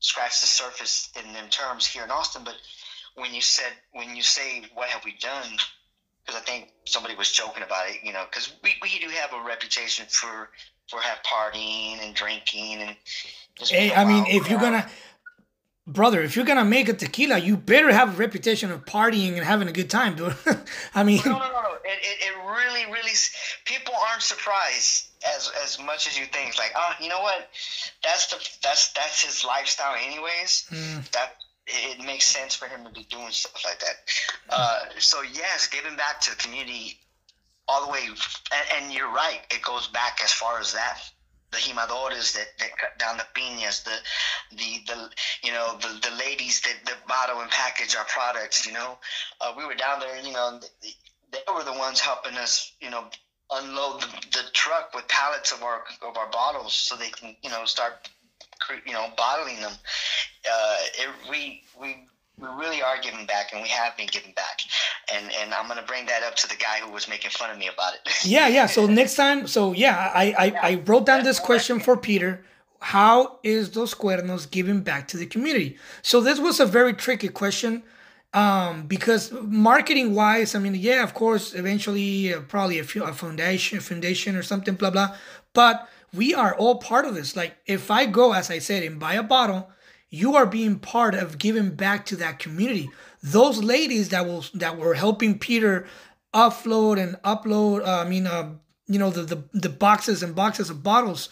[0.00, 2.42] scratch the surface in them terms here in Austin.
[2.44, 2.56] But
[3.14, 5.56] when you said when you say what have we done
[6.24, 9.32] because I think somebody was joking about it, you know, because we, we do have
[9.34, 10.50] a reputation for
[10.88, 12.96] for have partying and drinking and.
[13.60, 14.88] Hey, I mean, if you're gonna,
[15.86, 19.44] brother, if you're gonna make a tequila, you better have a reputation of partying and
[19.44, 20.34] having a good time, dude.
[20.94, 21.74] I mean, no, no, no, no.
[21.84, 23.12] It, it, it really, really,
[23.64, 26.58] people aren't surprised as as much as you think.
[26.58, 27.48] like, oh, you know what?
[28.02, 30.66] That's the that's that's his lifestyle, anyways.
[30.70, 31.10] Mm.
[31.12, 31.36] That
[31.66, 33.96] it makes sense for him to be doing stuff like that.
[34.50, 36.98] Uh, so yes, giving back to the community
[37.66, 39.40] all the way, and, and, you're right.
[39.50, 40.98] It goes back as far as that.
[41.54, 43.96] The jimadores that, that cut down the piñas, the
[44.56, 45.10] the the
[45.42, 48.66] you know the, the ladies that, that bottle and package our products.
[48.66, 48.98] You know,
[49.40, 50.20] uh, we were down there.
[50.20, 50.60] You know,
[51.30, 52.72] they were the ones helping us.
[52.80, 53.04] You know,
[53.52, 57.50] unload the, the truck with pallets of our of our bottles so they can you
[57.50, 58.08] know start
[58.86, 59.72] you know bottling them.
[60.50, 62.06] Uh, it, we we
[62.38, 64.60] we really are giving back and we have been giving back.
[65.14, 67.50] And and i'm going to bring that up to the guy who was making fun
[67.50, 68.00] of me about it.
[68.24, 68.66] Yeah yeah.
[68.66, 70.60] So next time so yeah i i, yeah.
[70.62, 72.44] I wrote down this question for peter.
[72.80, 75.78] How is dos cuernos giving back to the community?
[76.02, 77.82] So this was a very tricky question
[78.34, 83.12] um, because marketing wise i mean yeah of course eventually uh, probably a, few, a
[83.12, 85.16] foundation foundation or something blah blah.
[85.52, 87.36] But we are all part of this.
[87.36, 89.70] Like if i go as i said and buy a bottle
[90.14, 92.88] you are being part of giving back to that community.
[93.22, 95.86] Those ladies that will that were helping Peter
[96.32, 97.84] upload and upload.
[97.84, 98.52] Uh, I mean, uh,
[98.86, 101.28] you know, the, the the boxes and boxes of bottles.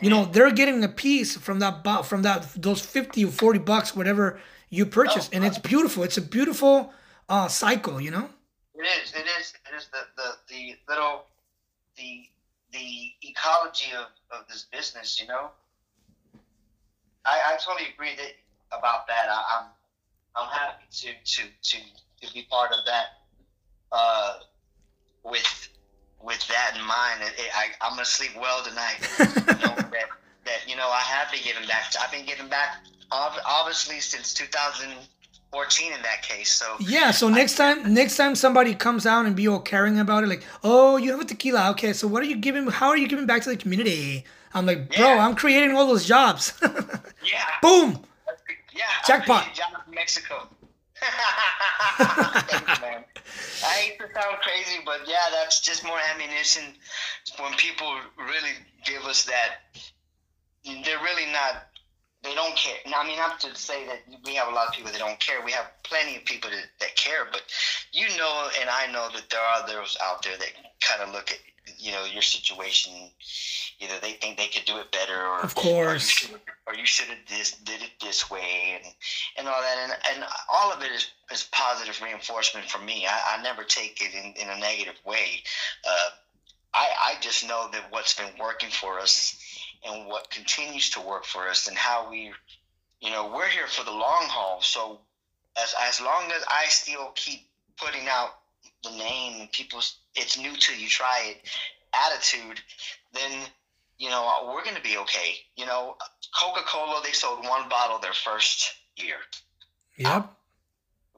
[0.00, 3.58] You know, they're getting a piece from that bo- from that those fifty or forty
[3.58, 6.02] bucks, whatever you purchase, and it's beautiful.
[6.02, 6.92] It's a beautiful
[7.28, 8.00] uh, cycle.
[8.00, 8.28] You know.
[8.74, 9.12] It is.
[9.12, 9.52] It is.
[9.68, 11.26] It is the the, the little
[11.98, 12.28] the
[12.72, 15.20] the ecology of, of this business.
[15.20, 15.50] You know
[17.26, 18.32] I, I totally agree that
[18.76, 19.28] about that.
[19.28, 19.64] I, am
[20.36, 21.76] I'm, I'm happy to to to
[22.22, 23.06] to be part of that.
[23.92, 24.38] Uh,
[25.24, 25.68] with
[26.22, 28.98] with that in mind, it, it, I, I'm gonna sleep well tonight.
[29.18, 30.08] that,
[30.44, 31.92] that you know I have been giving back.
[32.00, 32.78] I've been giving back
[33.10, 36.52] obviously since 2014 in that case.
[36.52, 37.10] So yeah.
[37.10, 40.44] So next time, next time somebody comes out and be all caring about it, like,
[40.64, 41.70] oh, you have a tequila.
[41.70, 42.66] Okay, so what are you giving?
[42.68, 44.24] How are you giving back to the community?
[44.56, 45.26] I'm like, bro, yeah.
[45.26, 46.54] I'm creating all those jobs.
[46.62, 47.44] yeah.
[47.60, 48.00] Boom.
[48.74, 48.84] Yeah.
[49.06, 49.52] Jackpot.
[49.52, 50.48] Job in Mexico.
[51.98, 53.04] Thank you, man.
[53.64, 56.62] I hate to sound crazy, but yeah, that's just more ammunition
[57.38, 59.58] when people really give us that.
[60.64, 61.66] They're really not.
[62.22, 62.76] They don't care.
[62.86, 65.44] I mean, not to say that we have a lot of people that don't care.
[65.44, 67.42] We have plenty of people that, that care, but
[67.92, 71.30] you know, and I know that there are those out there that kind of look
[71.30, 71.38] at
[71.78, 72.92] you know your situation
[73.78, 76.30] either they think they could do it better or of course.
[76.66, 78.94] or you should have this did it this way and
[79.36, 79.76] and all that.
[79.82, 83.06] And, and all of it is, is positive reinforcement for me.
[83.06, 85.42] I, I never take it in, in a negative way.
[85.86, 86.08] Uh,
[86.74, 89.36] I, I just know that what's been working for us
[89.86, 92.32] and what continues to work for us and how we
[93.00, 94.60] you know we're here for the long haul.
[94.62, 95.00] So
[95.60, 98.38] as as long as I still keep putting out
[98.82, 99.80] the name and people
[100.16, 101.48] it's new to you try it
[101.94, 102.60] attitude
[103.12, 103.30] then
[103.98, 105.34] you know we're going to be okay.
[105.56, 105.96] You know
[106.38, 109.16] coca-cola they sold one bottle their first year.
[109.96, 110.30] Yep.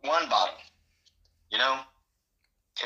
[0.02, 0.54] One bottle.
[1.50, 1.78] You know?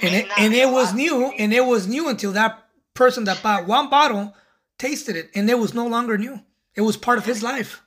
[0.01, 3.43] It and it, and it was new and it was new until that person that
[3.43, 4.35] bought one bottle
[4.79, 6.41] tasted it and it was no longer new.
[6.75, 7.83] It was part of his life.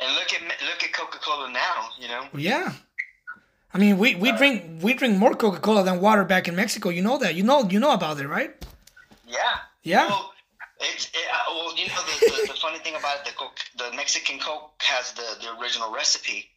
[0.00, 2.26] And look at look at coca-cola now you know?
[2.34, 2.72] Yeah
[3.74, 6.90] I mean, we, we drink we drink more Coca Cola than water back in Mexico.
[6.90, 7.34] You know that.
[7.34, 8.54] You know you know about it, right?
[9.26, 9.38] Yeah.
[9.82, 10.08] Yeah.
[10.08, 10.32] Well,
[10.80, 13.58] it's it, uh, well, you know the, the, the, funny thing about it, the Coke,
[13.78, 16.50] the Mexican Coke has the, the original recipe.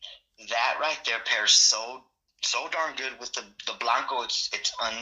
[0.49, 2.03] That right there pairs so
[2.41, 4.23] so darn good with the the blanco.
[4.23, 4.93] It's it's un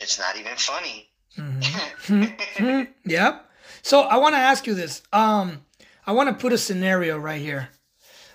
[0.00, 1.10] it's not even funny.
[1.38, 2.14] Mm-hmm.
[2.24, 2.92] mm-hmm.
[3.04, 3.50] Yep.
[3.82, 5.02] So I want to ask you this.
[5.12, 5.64] Um,
[6.06, 7.68] I want to put a scenario right here.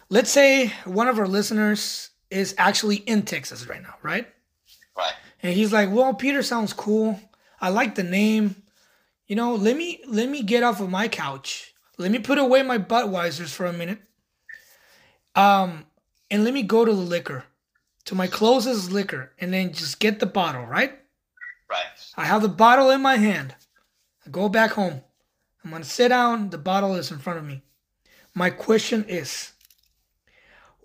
[0.10, 4.28] Let's say one of our listeners is actually in Texas right now, right?
[4.98, 5.14] Right.
[5.42, 7.20] And he's like, "Well, Peter sounds cool.
[7.62, 8.56] I like the name.
[9.28, 11.74] You know, let me let me get off of my couch.
[11.98, 14.00] Let me put away my Budweisers for a minute.
[15.36, 15.86] Um,
[16.32, 17.44] and let me go to the liquor,
[18.06, 20.98] to my closest liquor, and then just get the bottle, right?
[21.70, 21.86] Right.
[22.18, 23.56] I have the bottle in my hand.
[24.26, 25.02] I go back home.
[25.64, 26.50] I'm gonna sit down.
[26.50, 27.62] The bottle is in front of me.
[28.34, 29.52] My question is,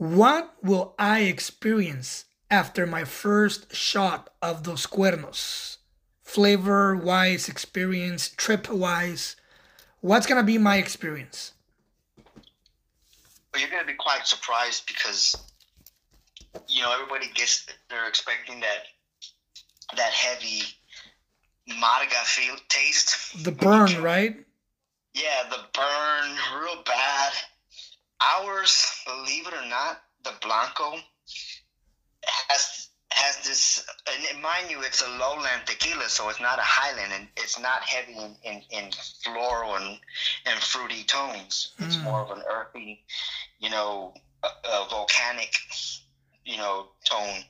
[0.05, 5.79] what will I experience after my first shot of those Cuernos?
[6.23, 9.37] Flavor wise, experience, trip wise.
[10.03, 11.53] What's going to be my experience?
[12.17, 15.37] Well, you're going to be quite surprised because,
[16.69, 18.85] you know, everybody gets, they're expecting that,
[19.97, 20.65] that heavy
[21.71, 23.43] Maraga feel taste.
[23.43, 24.37] The burn, right?
[25.15, 27.33] Yeah, the burn, real bad
[28.21, 30.97] ours, believe it or not, the Blanco
[32.49, 33.85] has has this.
[34.33, 37.83] And mind you, it's a lowland tequila, so it's not a highland, and it's not
[37.83, 38.91] heavy in, in, in
[39.23, 39.99] floral and,
[40.47, 41.73] and fruity tones.
[41.79, 42.05] It's mm.
[42.05, 43.03] more of an earthy,
[43.61, 45.55] you know, a, a volcanic,
[46.45, 47.45] you know, tone.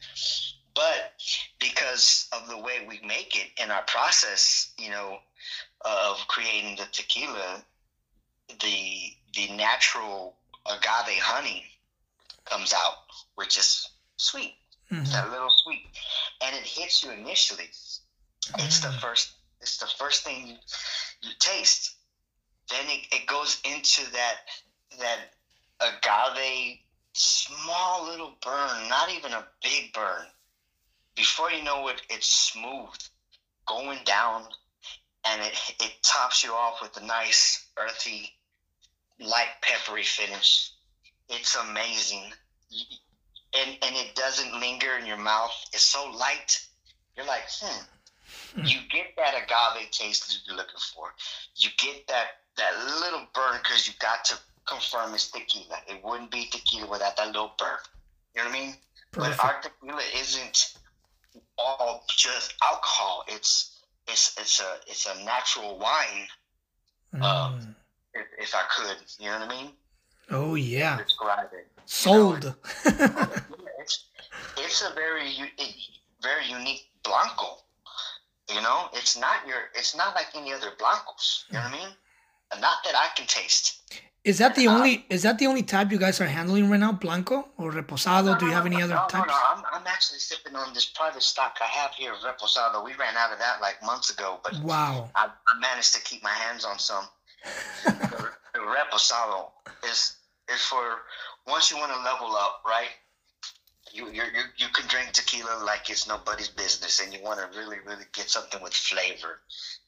[0.75, 1.13] But
[1.61, 5.19] because of the way we make it in our process, you know,
[5.83, 7.65] of creating the tequila,
[8.61, 11.65] the the natural agave honey
[12.45, 12.95] comes out,
[13.35, 14.55] which is sweet.
[14.93, 15.11] Mm-hmm.
[15.13, 15.87] That little sweet,
[16.43, 17.65] and it hits you initially.
[17.65, 18.67] Mm-hmm.
[18.67, 19.01] It's the mm.
[19.01, 19.33] first.
[19.61, 20.57] It's the first thing you,
[21.23, 21.97] you taste.
[22.71, 24.37] Then it, it goes into that
[25.01, 25.19] that
[25.81, 26.79] agave
[27.15, 30.27] small little burn, not even a big burn.
[31.17, 32.95] Before you know it, it's smooth,
[33.67, 34.45] going down,
[35.25, 38.33] and it it tops you off with a nice earthy
[39.21, 40.71] light peppery finish.
[41.29, 42.33] It's amazing.
[43.57, 45.55] And, and it doesn't linger in your mouth.
[45.73, 46.61] It's so light.
[47.17, 47.83] You're like, hmm.
[48.55, 48.67] hmm.
[48.67, 51.13] You get that agave taste that you're looking for.
[51.57, 52.27] You get that,
[52.57, 55.79] that little burn because you got to confirm it's tequila.
[55.89, 57.79] It wouldn't be tequila without that little burn.
[58.35, 58.75] You know what I mean?
[59.13, 59.37] Perfect.
[59.39, 60.75] But our tequila isn't
[61.59, 63.25] all just alcohol.
[63.29, 66.27] It's it's it's a it's a natural wine.
[67.15, 67.23] Mm.
[67.23, 67.77] Um,
[68.15, 68.97] if, if I could.
[69.19, 69.71] You know what I mean?
[70.31, 70.99] Oh yeah.
[70.99, 71.69] Describe it.
[71.87, 72.45] Sold.
[72.85, 73.29] You know,
[73.81, 74.07] it's
[74.57, 75.35] it's a very
[76.23, 77.59] very unique blanco.
[78.53, 81.45] You know, it's not your it's not like any other blancos.
[81.49, 81.89] You know what I mean?
[82.61, 83.81] Not that I can taste.
[84.25, 86.81] Is that the uh, only is that the only type you guys are handling right
[86.81, 88.33] now, blanco or reposado?
[88.33, 89.29] No, Do you have any no, other no, types?
[89.29, 92.83] No, no, I'm, I'm actually sipping on this private stock I have here, Reposado.
[92.83, 95.11] We ran out of that like months ago, but Wow.
[95.15, 97.05] I, I managed to keep my hands on some.
[97.85, 99.51] The, the Reposado
[99.85, 100.17] is
[100.53, 101.03] is for
[101.47, 102.91] once you want to level up, right?
[103.93, 107.59] You you you you can drink tequila like it's nobody's business, and you want to
[107.59, 109.41] really really get something with flavor.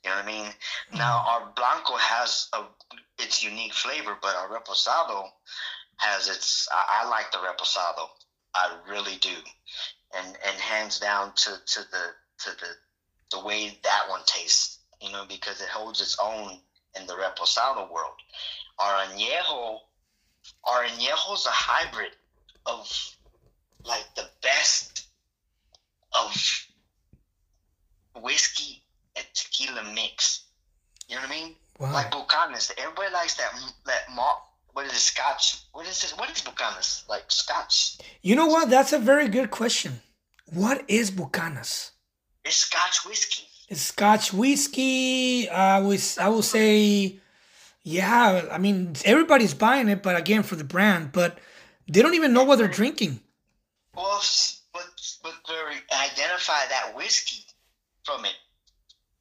[0.04, 0.46] You know what I mean?
[0.46, 0.98] Mm-hmm.
[0.98, 2.62] Now our blanco has a
[3.18, 5.28] its unique flavor, but our reposado
[5.96, 6.68] has its.
[6.72, 8.08] I, I like the reposado.
[8.54, 9.34] I really do,
[10.16, 12.04] and and hands down to to the
[12.44, 14.78] to the the way that one tastes.
[15.00, 16.58] You know, because it holds its own
[16.98, 18.14] in the reposado world.
[18.78, 19.78] Our añejo,
[20.64, 22.12] our añejo's a hybrid
[22.66, 23.16] of
[23.84, 25.06] like the best
[26.12, 26.34] of
[28.22, 28.82] whiskey
[29.16, 30.44] and tequila mix.
[31.08, 31.54] You know what I mean?
[31.78, 31.92] Wow.
[31.92, 32.72] Like Bucanas.
[32.78, 33.52] Everybody likes that
[33.86, 34.38] that malt.
[34.72, 34.98] What is it?
[34.98, 35.62] Scotch.
[35.72, 36.12] What is this?
[36.16, 37.08] What is Bucanas?
[37.08, 37.98] Like Scotch.
[38.22, 38.68] You know what?
[38.68, 40.00] That's a very good question.
[40.52, 41.92] What is Bucanas?
[42.44, 43.44] It's Scotch whiskey.
[43.72, 45.48] Scotch whiskey.
[45.48, 47.18] I was I will say,
[47.82, 48.48] yeah.
[48.50, 51.12] I mean, everybody's buying it, but again for the brand.
[51.12, 51.38] But
[51.88, 53.20] they don't even know what they're drinking.
[53.94, 54.22] Well,
[54.72, 54.86] but
[55.22, 57.44] but they identify that whiskey
[58.04, 58.34] from it.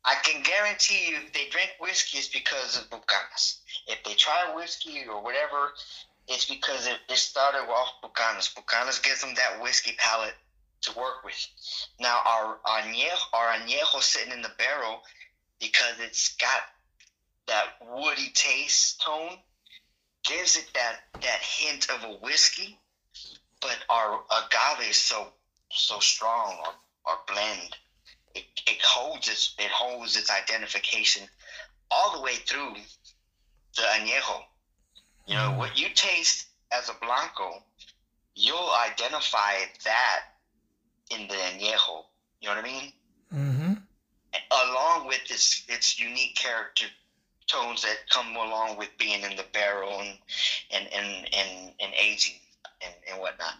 [0.05, 3.61] I can guarantee you, if they drink whiskey, it's because of Bucanas.
[3.87, 5.73] If they try whiskey or whatever,
[6.27, 8.53] it's because it, it started off Bucanas.
[8.53, 10.35] Bucanas gives them that whiskey palate
[10.81, 11.35] to work with.
[11.99, 15.01] Now our añejo, our añejo sitting in the barrel
[15.59, 16.61] because it's got
[17.47, 19.37] that woody taste tone,
[20.23, 22.79] gives it that that hint of a whiskey
[23.61, 25.27] but our agave is so
[25.71, 26.73] so strong or,
[27.05, 27.75] or blend.
[28.35, 31.27] It, it holds its it holds its identification
[31.91, 32.75] all the way through
[33.75, 34.43] the añejo.
[35.27, 35.57] You know, Mm.
[35.57, 37.63] what you taste as a blanco,
[38.35, 40.19] you'll identify that
[41.11, 42.05] in the añejo.
[42.41, 42.93] You know what I mean?
[43.33, 43.73] Mm-hmm.
[44.51, 46.85] Along with its its unique character
[47.47, 50.17] tones that come along with being in the barrel and
[50.71, 52.35] and and and, and aging
[52.81, 53.53] and, and whatnot.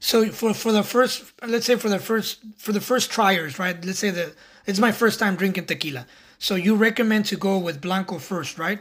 [0.00, 3.84] So for for the first, let's say for the first for the first triers, right?
[3.84, 4.34] Let's say that
[4.66, 6.06] it's my first time drinking tequila.
[6.38, 8.80] So you recommend to go with blanco first, right?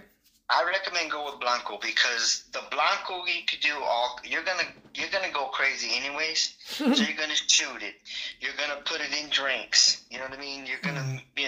[0.49, 4.19] I recommend go with Blanco because the Blanco you could do all.
[4.23, 6.55] You're gonna you're gonna go crazy anyways.
[6.67, 7.95] so you're gonna shoot it.
[8.39, 10.03] You're gonna put it in drinks.
[10.09, 10.65] You know what I mean?
[10.67, 11.47] You're gonna be,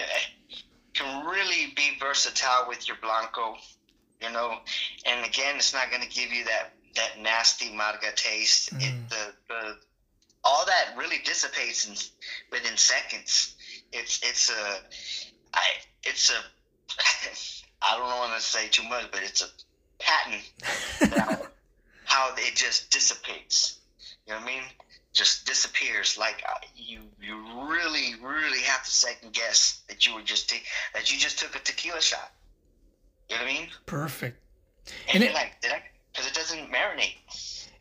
[0.94, 3.56] can really be versatile with your Blanco.
[4.20, 4.58] You know,
[5.06, 8.72] and again, it's not gonna give you that that nasty marga taste.
[8.72, 9.08] It, Mm.
[9.10, 9.76] the the
[10.44, 11.94] all that really dissipates in,
[12.50, 13.54] within seconds.
[13.92, 14.80] It's it's a
[15.54, 15.64] I
[16.02, 16.40] it's a
[17.82, 19.46] I don't want to say too much, but it's a
[19.98, 20.42] patent
[21.00, 21.42] that
[22.04, 23.78] how it just dissipates.
[24.26, 24.62] You know what I mean?
[25.12, 26.16] Just disappears.
[26.18, 26.42] Like
[26.76, 27.36] you, you
[27.68, 30.52] really, really have to second guess that you were just
[30.94, 32.30] that you just took a tequila shot.
[33.28, 33.68] You know what I mean?
[33.86, 34.40] Perfect.
[35.12, 35.82] And, And it- like, did I?
[36.12, 37.14] Because it doesn't marinate.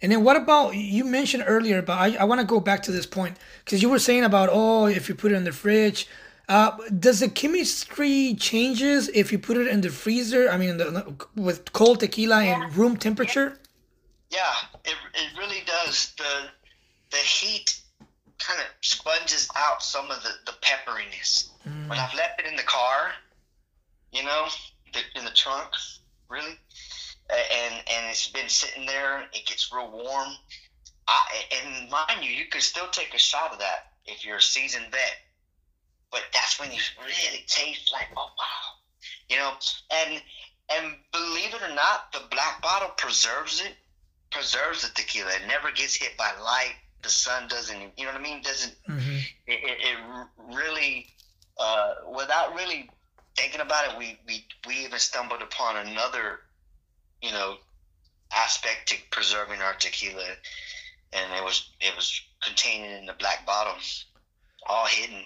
[0.01, 2.91] And then what about you mentioned earlier, but I, I want to go back to
[2.91, 6.07] this point because you were saying about oh if you put it in the fridge,
[6.47, 10.49] uh, does the chemistry changes if you put it in the freezer?
[10.49, 13.59] I mean, the, with cold tequila and room temperature.
[14.29, 14.53] Yeah,
[14.85, 16.13] it, it really does.
[16.17, 16.47] The
[17.11, 17.81] the heat
[18.39, 21.49] kind of sponges out some of the, the pepperiness.
[21.87, 23.11] When I've left it in the car,
[24.11, 24.47] you know,
[24.93, 25.69] the, in the trunk,
[26.29, 26.57] really,
[27.29, 30.29] and and it's been sitting there, it gets real warm.
[31.09, 31.21] I,
[31.63, 34.85] and mind you, you can still take a shot of that if you're a seasoned
[34.91, 35.15] vet.
[36.11, 38.67] But that's when you really taste like, oh wow,
[39.29, 39.53] you know.
[39.91, 40.21] And
[40.69, 43.75] and believe it or not, the black bottle preserves it,
[44.31, 45.31] preserves the tequila.
[45.35, 46.75] It never gets hit by light.
[47.03, 48.41] The sun doesn't, you know what I mean?
[48.41, 49.97] Doesn't hmm it, it, it
[50.37, 51.07] really,
[51.59, 52.89] uh, without really
[53.37, 56.39] thinking about it, we, we, we even stumbled upon another,
[57.21, 57.57] you know,
[58.33, 60.23] aspect to preserving our tequila,
[61.13, 63.75] and it was it was contained in the black bottle,
[64.67, 65.25] all hidden.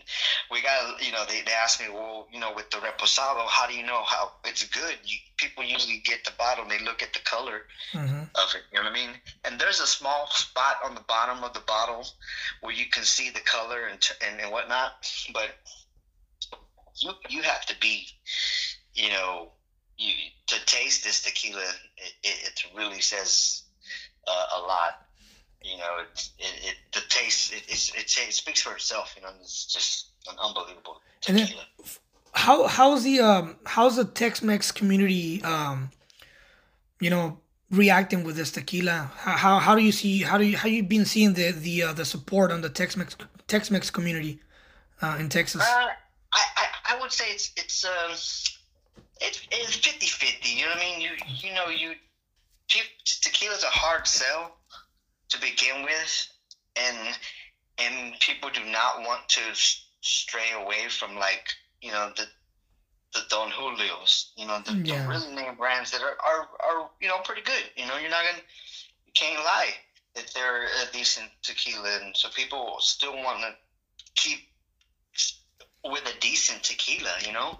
[0.51, 3.67] We got, you know, they, they asked me, well, you know, with the reposado, how
[3.67, 4.97] do you know how it's good?
[5.03, 7.63] You, people usually get the bottle and they look at the color
[7.93, 8.63] hmm of it.
[8.71, 9.17] You know what I mean?
[9.43, 12.05] And there's a small spot on the bottom of the bottle
[12.61, 14.91] where you can see the color and and, and whatnot.
[15.33, 15.51] But
[16.97, 18.07] you you have to be,
[18.93, 19.51] you know,
[19.97, 20.13] you
[20.47, 21.63] to taste this tequila.
[21.97, 23.63] It, it, it really says
[24.27, 24.93] uh, a lot.
[25.64, 29.14] You know, it, it, it the taste it, it, it speaks for itself.
[29.16, 31.66] You know, it's just an unbelievable And then- tequila.
[32.34, 35.89] How how's the um how's the Tex-Mex community um
[37.01, 37.39] you know,
[37.72, 39.12] reacting with this tequila?
[39.18, 41.84] How, how, how do you see how do you how you been seeing the the
[41.84, 44.39] uh, the support on the Tex-Mex Tex-Mex community
[45.01, 45.62] uh, in Texas?
[45.62, 45.66] Uh,
[46.34, 48.12] I, I I would say it's it's um
[49.20, 51.01] it's it's 50-50, You know what I mean?
[51.01, 51.93] You you know you
[53.22, 54.55] tequila's a hard sell
[55.32, 56.27] to begin with,
[56.75, 57.17] and
[57.77, 59.41] and people do not want to
[60.01, 61.47] stray away from like
[61.82, 62.25] you know the
[63.13, 65.03] the Don Julios, you know the, yeah.
[65.03, 67.63] the really name brands that are, are are you know pretty good.
[67.75, 68.43] You know you're not gonna
[69.05, 69.71] you can't lie
[70.15, 73.53] that they're a decent tequila, and so people still want to
[74.15, 74.39] keep
[75.84, 77.11] with a decent tequila.
[77.25, 77.59] You know,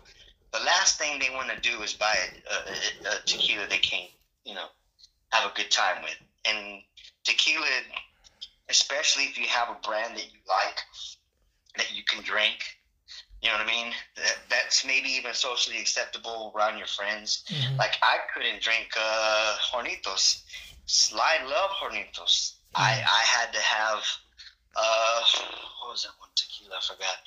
[0.53, 2.15] the last thing they want to do is buy
[2.49, 4.11] a, a, a tequila they can't
[4.45, 4.67] you know
[5.32, 6.82] have a good time with, and
[7.24, 7.67] tequila
[8.72, 10.80] especially if you have a brand that you like
[11.78, 12.57] that you can drink.
[13.41, 13.93] You know what I mean?
[14.15, 17.43] That, that's maybe even socially acceptable around your friends.
[17.49, 17.78] Mm-hmm.
[17.78, 20.43] Like I couldn't drink uh, Hornitos.
[21.13, 22.55] I love Hornitos.
[22.74, 22.82] Mm-hmm.
[22.82, 24.03] I I had to have
[24.76, 25.22] uh,
[25.82, 26.76] what was that one tequila?
[26.78, 27.19] I forgot.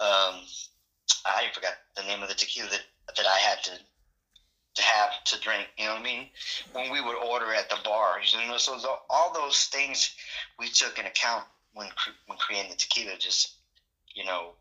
[0.00, 0.44] Um,
[1.24, 2.84] I forgot the name of the tequila that
[3.16, 3.72] that I had to
[4.78, 5.66] to have to drink.
[5.76, 6.26] You know what I mean?
[6.72, 8.78] When we would order at the bar, you know, so
[9.10, 10.14] all those things
[10.58, 11.88] we took in account when
[12.26, 13.18] when creating the tequila.
[13.18, 13.56] Just
[14.14, 14.52] you know,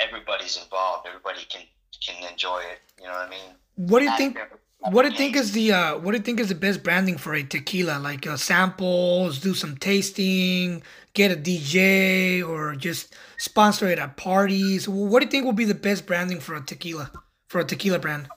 [0.00, 1.06] everybody's involved.
[1.06, 1.62] Everybody can
[2.04, 2.80] can enjoy it.
[2.98, 3.50] You know what I mean?
[3.76, 4.38] What do you think?
[4.90, 7.18] What do you think is the uh, what do you think is the best branding
[7.18, 7.98] for a tequila?
[7.98, 14.88] Like uh, samples, do some tasting, get a DJ, or just sponsor it at parties.
[14.88, 17.10] What do you think will be the best branding for a tequila
[17.48, 18.28] for a tequila brand?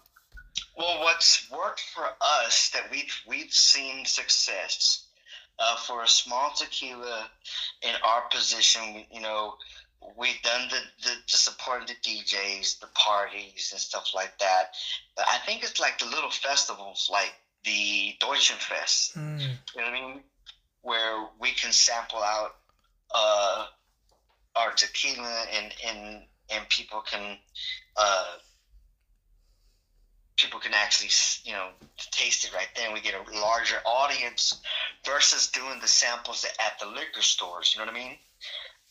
[0.76, 5.06] Well, what's worked for us that we've we've seen success
[5.60, 7.30] uh, for a small tequila
[7.82, 9.56] in our position, you know,
[10.18, 14.74] we've done the, the, the supporting the DJs, the parties and stuff like that.
[15.16, 19.16] But I think it's like the little festivals, like the Deutschenfest.
[19.16, 19.40] Mm.
[19.40, 20.24] You know what I mean?
[20.82, 22.56] Where we can sample out
[23.14, 23.66] uh,
[24.56, 27.38] our tequila and and and people can
[27.96, 28.26] uh,
[30.38, 31.10] people can actually
[31.44, 31.70] you know
[32.12, 34.60] taste it right there and we get a larger audience
[35.06, 38.18] versus doing the samples at the liquor stores you know what i mean?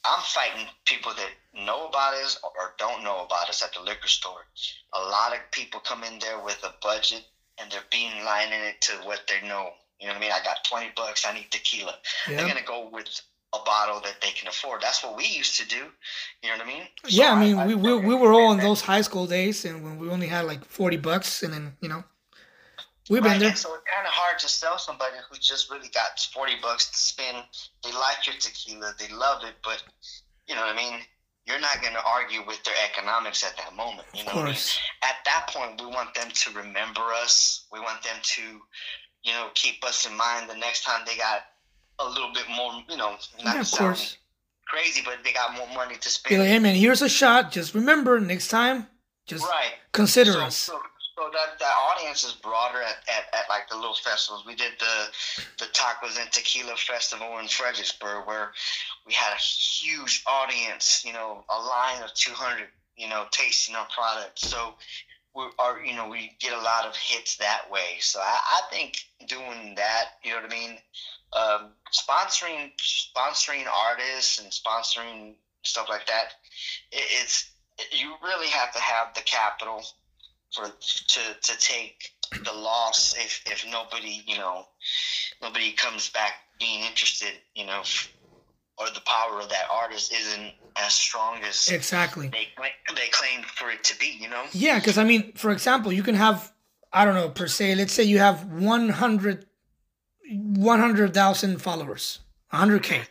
[0.05, 4.09] I'm fighting people that know about us or don't know about us at the liquor
[4.09, 4.47] store.
[4.95, 7.25] A lot of people come in there with a budget
[7.59, 9.71] and they're being lining it to what they know.
[10.01, 10.33] You know what i mean?
[10.33, 11.95] I got 20 bucks i need tequila.
[12.27, 13.21] They're gonna go with
[13.55, 14.81] a bottle that they can afford.
[14.81, 15.77] That's what we used to do.
[16.43, 16.83] You know what I mean?
[17.05, 19.65] So yeah, I mean, I, we, we, we were all in those high school days,
[19.65, 22.03] and when we only had like forty bucks, and then you know,
[23.11, 23.57] we've right, been there.
[23.57, 26.97] so it's kind of hard to sell somebody who just really got forty bucks to
[26.97, 27.37] spend.
[27.85, 29.83] They like your tequila, they love it, but
[30.49, 31.01] you know what I mean.
[31.45, 34.07] You're not going to argue with their economics at that moment.
[34.15, 34.79] You know, of course.
[34.79, 35.11] I mean?
[35.11, 37.67] at that point, we want them to remember us.
[37.73, 38.43] We want them to,
[39.25, 41.43] you know, keep us in mind the next time they got
[42.07, 44.19] a little bit more, you know, not yeah, of course.
[44.67, 46.41] crazy, but they got more money to spend.
[46.41, 47.53] Like, hey man, here's a shot.
[47.53, 48.87] Just remember next time,
[49.27, 49.73] just right.
[49.93, 50.57] consider so, us.
[50.57, 50.81] So,
[51.17, 54.45] so that that audience is broader at, at, at like the little festivals.
[54.47, 58.53] We did the the tacos and tequila festival in Fredericksburg, where
[59.07, 61.03] we had a huge audience.
[61.05, 62.69] You know, a line of two hundred.
[62.95, 64.39] You know, tasting our product.
[64.39, 64.75] So
[65.35, 67.97] we are, you know, we get a lot of hits that way.
[68.01, 70.77] So I, I think doing that, you know what I mean,
[71.33, 76.33] um, sponsoring sponsoring artists and sponsoring stuff like that,
[76.91, 77.51] it, it's
[77.91, 79.83] you really have to have the capital
[80.55, 82.13] for to to take
[82.45, 84.67] the loss if if nobody you know
[85.41, 87.83] nobody comes back being interested you know
[88.79, 92.29] or the power of that artist isn't as strong as exactly.
[92.29, 92.49] they,
[92.95, 94.45] they claim for it to be you know?
[94.53, 96.53] Yeah because i mean for example you can have
[96.93, 99.47] i don't know per se let's say you have 100
[100.33, 102.21] 100,000 followers,
[102.53, 103.03] 100K.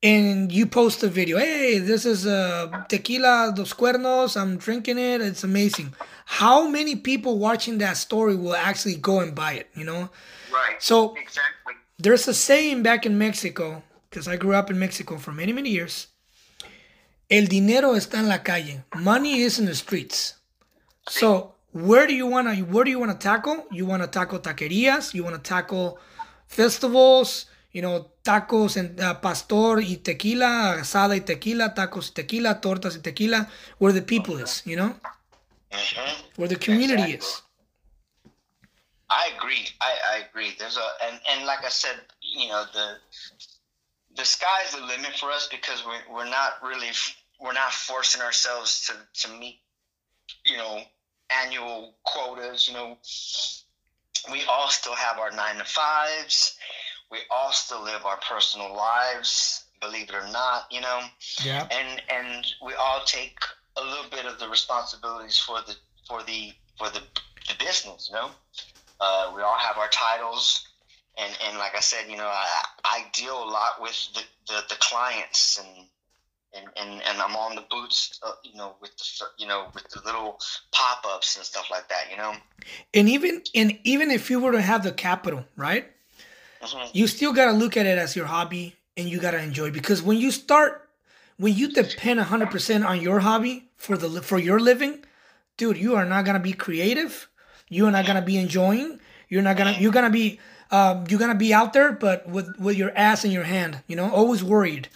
[0.00, 4.98] And you post a video, hey, this is a uh, tequila dos cuernos, I'm drinking
[4.98, 5.92] it, it's amazing.
[6.24, 10.10] How many people watching that story will actually go and buy it, you know?
[10.52, 10.80] Right.
[10.80, 11.74] So, exactly.
[11.98, 15.70] there's a saying back in Mexico, because I grew up in Mexico for many, many
[15.70, 16.06] years.
[17.30, 18.84] El dinero está en la calle.
[18.94, 20.34] Money is in the streets.
[21.08, 24.08] So, where do you want to where do you want to tackle you want to
[24.08, 25.98] tackle taquerias you want to tackle
[26.46, 32.60] festivals you know tacos and uh, pastor y tequila asada y tequila tacos y tequila
[32.60, 33.48] tortas y tequila.
[33.78, 34.94] Where the people is you know?
[35.70, 36.22] Mm-hmm.
[36.36, 37.28] where the community exactly.
[37.28, 37.42] is.
[39.10, 39.66] I agree.
[39.82, 40.54] I, I agree.
[40.58, 42.96] There's a and, and like i said you know the
[44.16, 46.92] the sky's the limit for us because we're, we're not really
[47.40, 49.60] we're not forcing ourselves to to meet
[50.44, 50.82] you know
[51.30, 52.68] annual quotas.
[52.68, 52.98] You know,
[54.30, 56.56] we all still have our nine to fives.
[57.10, 61.00] We all still live our personal lives, believe it or not, you know.
[61.42, 61.66] Yeah.
[61.70, 63.38] And and we all take
[63.76, 65.76] a little bit of the responsibilities for the
[66.06, 67.00] for the for the,
[67.48, 68.30] the business, you know.
[69.00, 70.66] Uh, we all have our titles,
[71.16, 74.62] and and like I said, you know, I I deal a lot with the the,
[74.68, 75.86] the clients and.
[76.54, 79.86] And, and, and I'm on the boots, uh, you know, with the you know with
[79.90, 80.40] the little
[80.72, 82.32] pop ups and stuff like that, you know.
[82.94, 85.90] And even and even if you were to have the capital, right?
[86.62, 86.90] Mhm.
[86.94, 90.16] You still gotta look at it as your hobby, and you gotta enjoy because when
[90.16, 90.88] you start,
[91.36, 95.04] when you depend hundred percent on your hobby for the for your living,
[95.58, 97.28] dude, you are not gonna be creative.
[97.68, 99.00] You are not gonna be enjoying.
[99.28, 99.72] You're not gonna.
[99.78, 100.40] You're gonna be.
[100.70, 103.82] Um, you're gonna be out there, but with with your ass in your hand.
[103.86, 104.88] You know, always worried.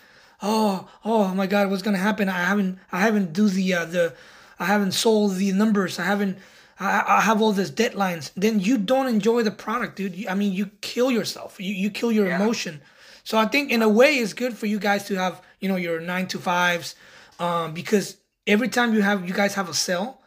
[0.43, 2.29] Oh, oh my God, what's gonna happen?
[2.29, 2.79] I haven't.
[2.91, 4.15] I haven't do the uh, the.
[4.59, 5.99] I haven't sold the numbers.
[5.99, 6.39] I haven't.
[6.81, 8.33] I, I have all these deadlines.
[8.37, 10.17] Then you don't enjoy the product, dude.
[10.17, 11.61] You- I mean, you kill yourself.
[11.61, 12.37] You you kill your Yeah.
[12.43, 12.83] emotion.
[13.25, 15.77] So I think in a way it's good for you guys to have you know
[15.77, 16.97] your nine to fives,
[17.39, 18.17] um, because
[18.47, 20.21] every time you have you guys have a sale,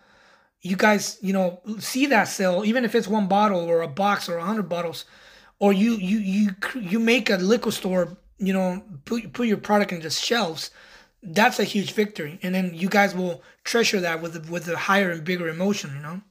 [0.62, 4.30] you guys you know see that sale even if it's one bottle or a box
[4.30, 5.04] or a hundred bottles,
[5.60, 6.50] or you you you
[6.80, 10.72] you make a liquor store you know put put your product in the shelves.
[11.24, 15.12] That's a huge victory, and then you guys will treasure that with with a higher
[15.12, 15.92] and bigger emotion.
[15.96, 16.22] You know.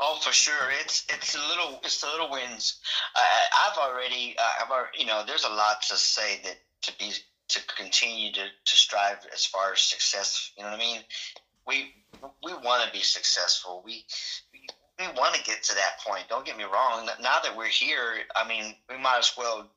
[0.00, 0.70] Oh, for sure.
[0.80, 2.80] It's it's a little it's the little wins.
[3.14, 3.22] I,
[3.66, 7.12] I've already uh, I've already, you know there's a lot to say that to be
[7.48, 10.52] to continue to, to strive as far as success.
[10.56, 11.00] You know what I mean?
[11.66, 11.94] We
[12.42, 13.82] we want to be successful.
[13.84, 14.04] We,
[14.98, 16.24] we want to get to that point.
[16.28, 17.06] Don't get me wrong.
[17.20, 19.70] Now that we're here, I mean, we might as well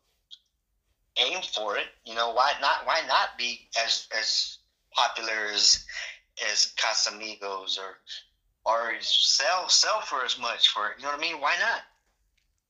[1.20, 1.86] aim for it.
[2.06, 2.86] You know, why not?
[2.86, 4.58] Why not be as as
[4.96, 5.86] popular as
[6.52, 7.98] as Casamigos or
[8.66, 10.98] or sell sell for as much for it?
[10.98, 11.40] you know what I mean?
[11.42, 11.82] Why not?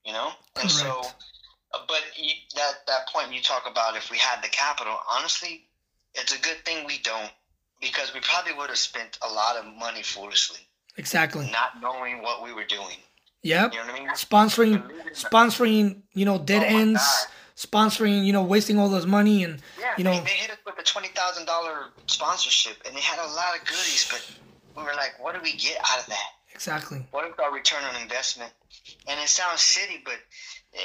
[0.05, 0.31] You know,
[0.61, 1.15] and so, Correct.
[1.73, 5.65] uh, but you, that that point you talk about if we had the capital, honestly,
[6.13, 7.31] it's a good thing we don't
[7.81, 10.59] because we probably would have spent a lot of money foolishly,
[10.95, 11.49] Exactly.
[11.51, 12.97] not knowing what we were doing.
[13.43, 13.73] Yep.
[13.73, 14.09] You know what I mean?
[14.09, 17.27] Sponsoring, sponsoring, you know, dead Oh ends.
[17.57, 20.75] Sponsoring, you know, wasting all this money and Yeah, you know, they hit us with
[20.79, 24.23] a twenty thousand dollar sponsorship, and they had a lot of goodies, but
[24.77, 26.29] we were like, what do we get out of that?
[26.53, 27.05] exactly.
[27.11, 28.51] What is our return on investment?
[29.07, 30.15] And it sounds shitty, but
[30.73, 30.79] eh,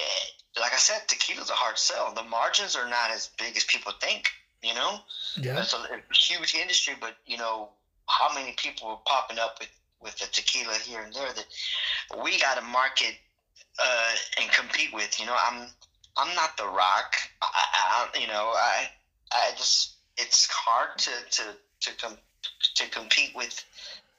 [0.60, 2.12] like I said, tequila's a hard sell.
[2.14, 4.28] The margins are not as big as people think.
[4.62, 4.98] You know,
[5.36, 5.58] Yeah.
[5.60, 7.70] it's a, a huge industry, but you know
[8.08, 9.70] how many people are popping up with
[10.00, 11.46] with the tequila here and there that
[12.24, 13.14] we got to market
[13.78, 14.10] uh,
[14.40, 15.18] and compete with.
[15.20, 15.68] You know, I'm
[16.16, 17.14] I'm not the Rock.
[17.40, 18.88] I, I, you know, I
[19.32, 21.42] I just it's hard to to
[21.80, 22.18] to com-
[22.74, 23.64] to compete with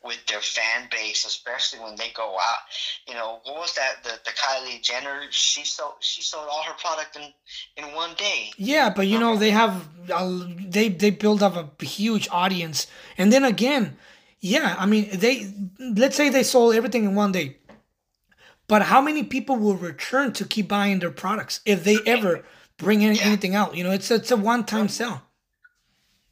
[0.04, 2.60] with their fan base, especially when they go out.
[3.08, 4.04] You know, what was that?
[4.04, 5.22] The the Kylie Jenner.
[5.32, 7.34] She sold she sold all her product in
[7.78, 8.52] in one day.
[8.58, 12.88] Yeah, but you know they have uh, they they build up a huge audience,
[13.18, 13.98] and then again,
[14.40, 17.58] yeah, I mean they let's say they sold everything in one day,
[18.68, 22.44] but how many people will return to keep buying their products if they ever
[22.78, 23.26] bring any, Yeah.
[23.26, 23.76] anything out?
[23.76, 25.24] You know, it's it's a one time sell.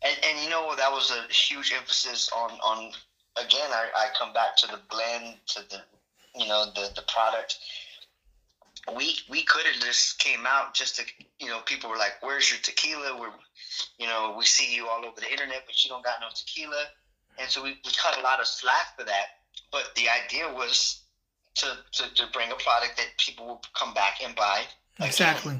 [0.03, 2.91] And, and you know that was a huge emphasis on on
[3.37, 3.69] again.
[3.71, 5.81] I, I come back to the blend to the
[6.39, 7.59] you know the the product.
[8.95, 11.03] We we could have just came out just to
[11.39, 13.29] you know people were like, "Where's your tequila?" We're
[13.99, 16.85] you know we see you all over the internet, but you don't got no tequila,
[17.37, 19.25] and so we, we cut a lot of slack for that.
[19.71, 21.00] But the idea was
[21.55, 24.61] to to, to bring a product that people will come back and buy
[24.97, 25.53] again Exactly.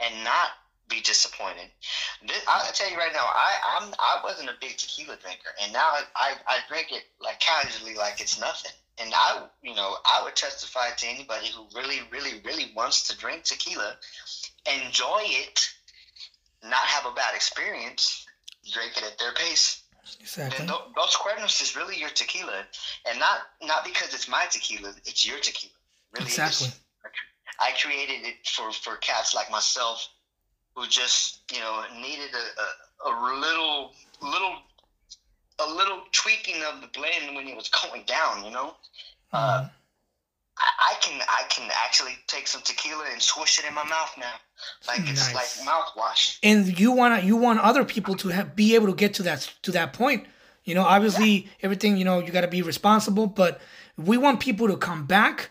[0.00, 0.50] and not
[0.88, 1.70] be disappointed.
[2.26, 5.72] This, I'll tell you right now, I I'm I wasn't a big tequila drinker, and
[5.72, 8.72] now I I drink it like casually, like it's nothing.
[8.98, 13.16] And I, you know, I would testify to anybody who really, really, really wants to
[13.16, 13.96] drink tequila,
[14.66, 15.70] enjoy it,
[16.62, 18.26] not have a bad experience,
[18.70, 19.79] drink it at their pace.
[20.20, 20.58] Exactly.
[20.58, 22.64] Then tho- Dos Cuernos is really your tequila,
[23.08, 25.72] and not not because it's my tequila, it's your tequila.
[26.12, 26.26] Really.
[26.26, 26.68] Exactly.
[27.60, 30.08] I created it for for cats like myself
[30.74, 33.92] who just you know needed a, a, a little
[34.22, 34.56] little
[35.58, 38.44] a little tweaking of the blend when it was going down.
[38.44, 38.76] You know,
[39.32, 39.70] uh, Mhm.
[40.90, 44.32] I, can I can actually take some tequila and swish it in my mouth now,
[44.86, 45.34] like it's Nice.
[45.34, 46.38] like mouthwash.
[46.42, 49.50] and you want you want other people to have, be able to get to that
[49.62, 50.26] to that point
[50.64, 53.60] you know obviously everything you know you got to be responsible but
[53.96, 55.50] we want people to come back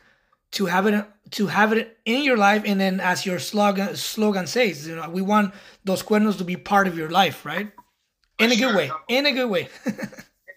[0.51, 4.45] to have it to have it in your life and then as your slogan slogan
[4.45, 5.53] says you know we want
[5.85, 7.71] those cuernos to be part of your life right
[8.37, 9.67] in a good way in a good way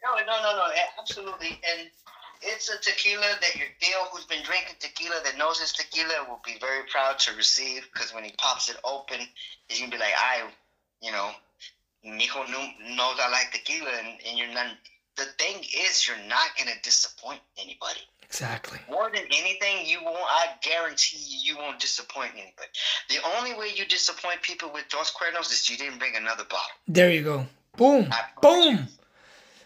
[0.04, 0.64] No, no, no, no,
[0.98, 1.60] absolutely.
[1.70, 1.88] And
[2.42, 6.40] it's a tequila that your tío, who's been drinking tequila, that knows his tequila, will
[6.44, 7.86] be very proud to receive.
[7.92, 9.20] Because when he pops it open,
[9.68, 10.48] he's gonna be like, "I,
[11.00, 11.32] you know,
[12.04, 12.48] Mijo
[12.96, 14.76] knows I like tequila," and, and you're not.
[15.16, 18.00] The thing is, you're not gonna disappoint anybody.
[18.22, 18.78] Exactly.
[18.88, 20.16] More than anything, you won't.
[20.18, 22.68] I guarantee you, you won't disappoint anybody.
[23.10, 26.76] The only way you disappoint people with Dos Cuernos is you didn't bring another bottle.
[26.88, 27.46] There you go.
[27.76, 28.10] Boom.
[28.40, 28.88] Boom.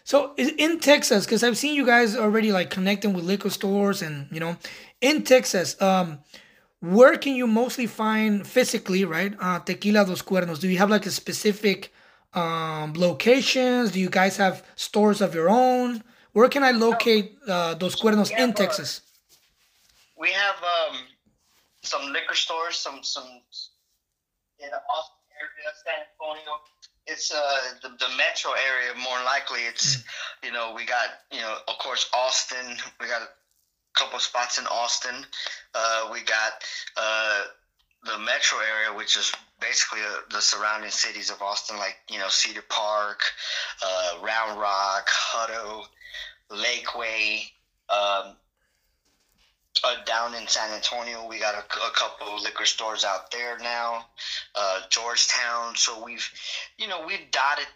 [0.07, 4.29] So in Texas, because I've seen you guys already like connecting with liquor stores, and
[4.31, 4.55] you know,
[5.01, 6.19] in Texas, um,
[6.79, 9.33] where can you mostly find physically, right?
[9.37, 10.61] Uh, Tequila Dos Cuernos.
[10.61, 11.91] Do you have like a specific
[12.33, 13.91] um, locations?
[13.91, 16.01] Do you guys have stores of your own?
[16.31, 19.01] Where can I locate uh, Dos Cuernos in Texas?
[20.17, 20.97] we have um,
[21.83, 23.27] some liquor stores, some some
[24.59, 26.53] in the Austin area, San Antonio.
[27.07, 29.61] It's uh the, the metro area more likely.
[29.61, 30.03] It's mm.
[30.43, 32.77] you know we got you know of course Austin.
[32.99, 33.29] We got a
[33.97, 35.25] couple spots in Austin.
[35.73, 36.63] Uh, we got
[36.95, 37.43] uh,
[38.05, 42.29] the metro area, which is basically uh, the surrounding cities of Austin, like you know
[42.29, 43.21] Cedar Park,
[43.83, 45.83] uh, Round Rock, Hutto,
[46.51, 47.49] Lakeway.
[47.89, 48.35] Um,
[49.83, 54.05] uh, down in San Antonio, we got a, a couple liquor stores out there now.
[54.55, 56.29] Uh, Georgetown, so we've,
[56.77, 57.67] you know, we've dotted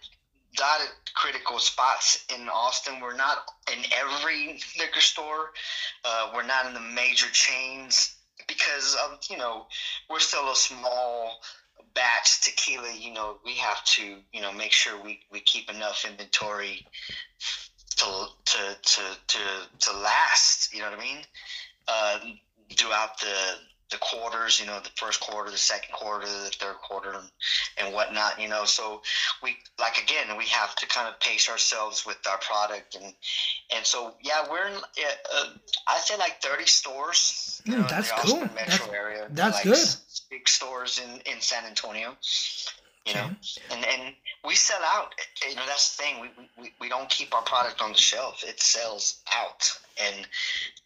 [0.56, 3.00] dotted critical spots in Austin.
[3.00, 3.38] We're not
[3.72, 5.52] in every liquor store.
[6.04, 8.16] Uh, we're not in the major chains
[8.48, 8.98] because
[9.30, 9.66] you know
[10.10, 11.40] we're still a small
[11.94, 12.94] batch tequila.
[12.94, 16.86] You know, we have to you know make sure we we keep enough inventory
[17.98, 19.40] to to to to
[19.80, 20.74] to last.
[20.74, 21.24] You know what I mean?
[21.88, 22.20] Uh,
[22.76, 23.56] throughout the
[23.92, 27.30] the quarters, you know, the first quarter, the second quarter, the third quarter, and,
[27.78, 28.64] and whatnot, you know.
[28.64, 29.02] So
[29.44, 33.14] we, like again, we have to kind of pace ourselves with our product, and
[33.76, 35.46] and so yeah, we're in, uh,
[35.88, 37.62] I say like thirty stores.
[37.68, 38.40] Mm, know, that's cool.
[38.40, 39.28] Metro that's, area.
[39.30, 39.88] That's like good.
[40.30, 42.16] Big stores in in San Antonio
[43.06, 43.30] you know?
[43.72, 45.14] And and we sell out
[45.48, 46.22] you know that's the thing.
[46.22, 46.30] We,
[46.62, 48.44] we we don't keep our product on the shelf.
[48.46, 49.72] It sells out.
[50.02, 50.28] And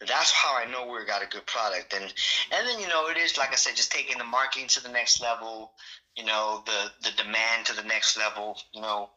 [0.07, 1.93] that's how i know we got a good product.
[1.93, 4.83] And and then you know it is like i said just taking the marketing to
[4.83, 5.71] the next level
[6.15, 9.09] you know the the demand to the next level you know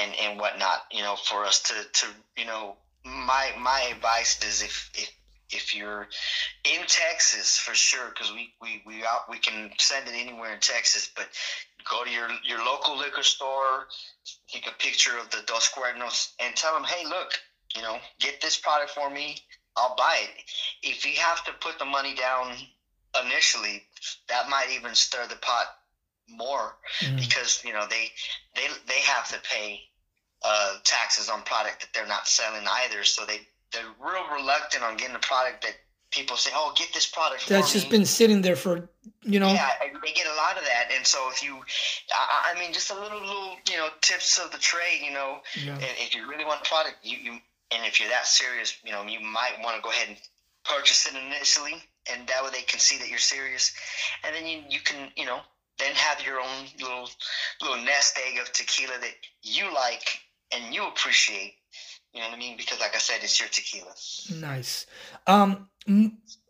[0.00, 4.62] and and whatnot you know for us to to you know my my advice is
[4.62, 5.10] if if
[5.50, 6.08] if you're
[6.64, 10.60] in Texas for sure, because we we we out, we can send it anywhere in
[10.60, 11.28] Texas, but
[11.90, 13.86] go to your your local liquor store,
[14.48, 17.32] take a picture of the Dos Cuernos, and tell them, hey, look,
[17.74, 19.38] you know, get this product for me.
[19.76, 20.42] I'll buy it.
[20.82, 22.54] If you have to put the money down
[23.24, 23.82] initially,
[24.28, 25.66] that might even stir the pot
[26.28, 27.16] more mm-hmm.
[27.16, 28.10] because you know they
[28.54, 29.80] they they have to pay
[30.44, 33.04] uh, taxes on product that they're not selling either.
[33.04, 33.40] So they
[33.72, 35.74] they're real reluctant on getting a product that
[36.10, 38.88] people say, "Oh, get this product." That's just been sitting there for
[39.22, 39.52] you know.
[39.52, 39.70] Yeah,
[40.02, 41.56] they get a lot of that, and so if you,
[42.12, 45.40] I, I mean, just a little little you know tips of the trade, you know,
[45.64, 45.78] yeah.
[45.80, 47.32] if you really want a product, you, you
[47.70, 50.16] and if you're that serious, you know, you might want to go ahead and
[50.64, 51.74] purchase it initially,
[52.12, 53.74] and that way they can see that you're serious,
[54.24, 55.40] and then you you can you know
[55.78, 57.08] then have your own little
[57.60, 60.20] little nest egg of tequila that you like
[60.52, 61.54] and you appreciate
[62.16, 62.56] you know what I mean?
[62.56, 63.92] Because like I said, it's your tequila.
[64.40, 64.86] Nice.
[65.26, 65.68] Um,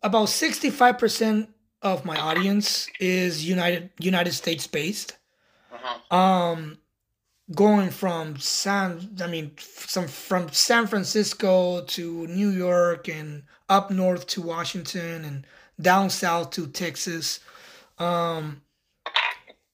[0.03, 1.51] about sixty-five percent
[1.83, 5.17] of my audience is United United States based.
[5.73, 6.17] Uh-huh.
[6.17, 6.79] Um,
[7.53, 14.27] going from San, I mean, some from San Francisco to New York and up north
[14.29, 15.47] to Washington and
[15.81, 17.41] down south to Texas.
[17.99, 18.62] Um,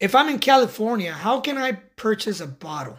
[0.01, 2.99] if I'm in California, how can I purchase a bottle?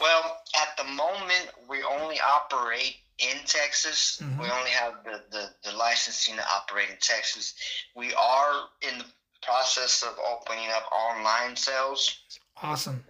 [0.00, 4.20] Well, at the moment, we only operate in Texas.
[4.22, 4.42] Mm-hmm.
[4.42, 7.54] We only have the, the, the licensing to operate in Texas.
[7.94, 8.52] We are
[8.82, 9.04] in the
[9.42, 12.18] process of opening up online sales.
[12.62, 13.02] Awesome.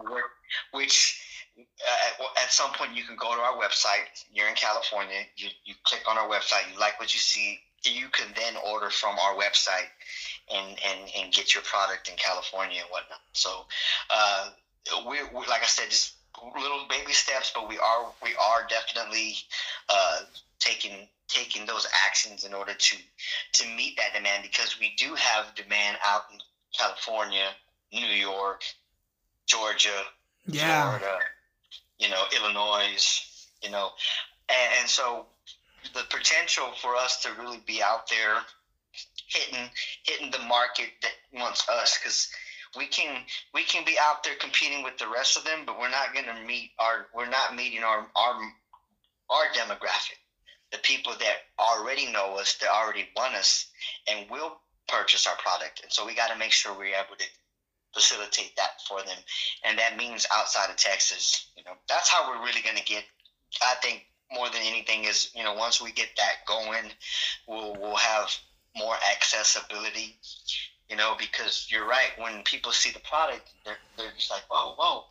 [0.72, 1.20] Which
[1.58, 4.24] uh, at, at some point you can go to our website.
[4.32, 5.22] You're in California.
[5.36, 6.72] You, you click on our website.
[6.72, 7.58] You like what you see.
[7.82, 9.88] You can then order from our website
[10.52, 13.20] and, and, and get your product in California and whatnot.
[13.32, 13.64] So,
[14.10, 14.50] uh,
[15.08, 16.14] we, we like I said, just
[16.60, 19.34] little baby steps, but we are we are definitely
[19.88, 20.20] uh,
[20.58, 22.96] taking taking those actions in order to
[23.52, 26.38] to meet that demand because we do have demand out in
[26.76, 27.48] California,
[27.92, 28.62] New York,
[29.46, 30.02] Georgia,
[30.46, 30.98] yeah.
[30.98, 31.18] Florida,
[31.98, 33.24] you know, Illinois,
[33.62, 33.90] you know,
[34.48, 35.26] and, and so
[35.94, 38.36] the potential for us to really be out there
[39.26, 39.70] hitting
[40.02, 42.30] hitting the market that wants us because
[42.76, 43.22] we can
[43.54, 46.26] we can be out there competing with the rest of them, but we're not going
[46.26, 48.34] to meet our we're not meeting our our
[49.30, 50.18] our demographic.
[50.72, 53.66] the people that already know us, that already want us,
[54.08, 54.58] and will
[54.88, 55.80] purchase our product.
[55.82, 57.24] And so we got to make sure we're able to
[57.94, 59.16] facilitate that for them.
[59.64, 63.04] And that means outside of Texas, you know, that's how we're really going to get,
[63.62, 66.92] I think, more than anything is, you know, once we get that going,
[67.48, 68.30] we'll, we'll have
[68.76, 70.18] more accessibility,
[70.90, 72.10] you know, because you're right.
[72.18, 75.04] When people see the product, they're, they're just like, whoa, whoa,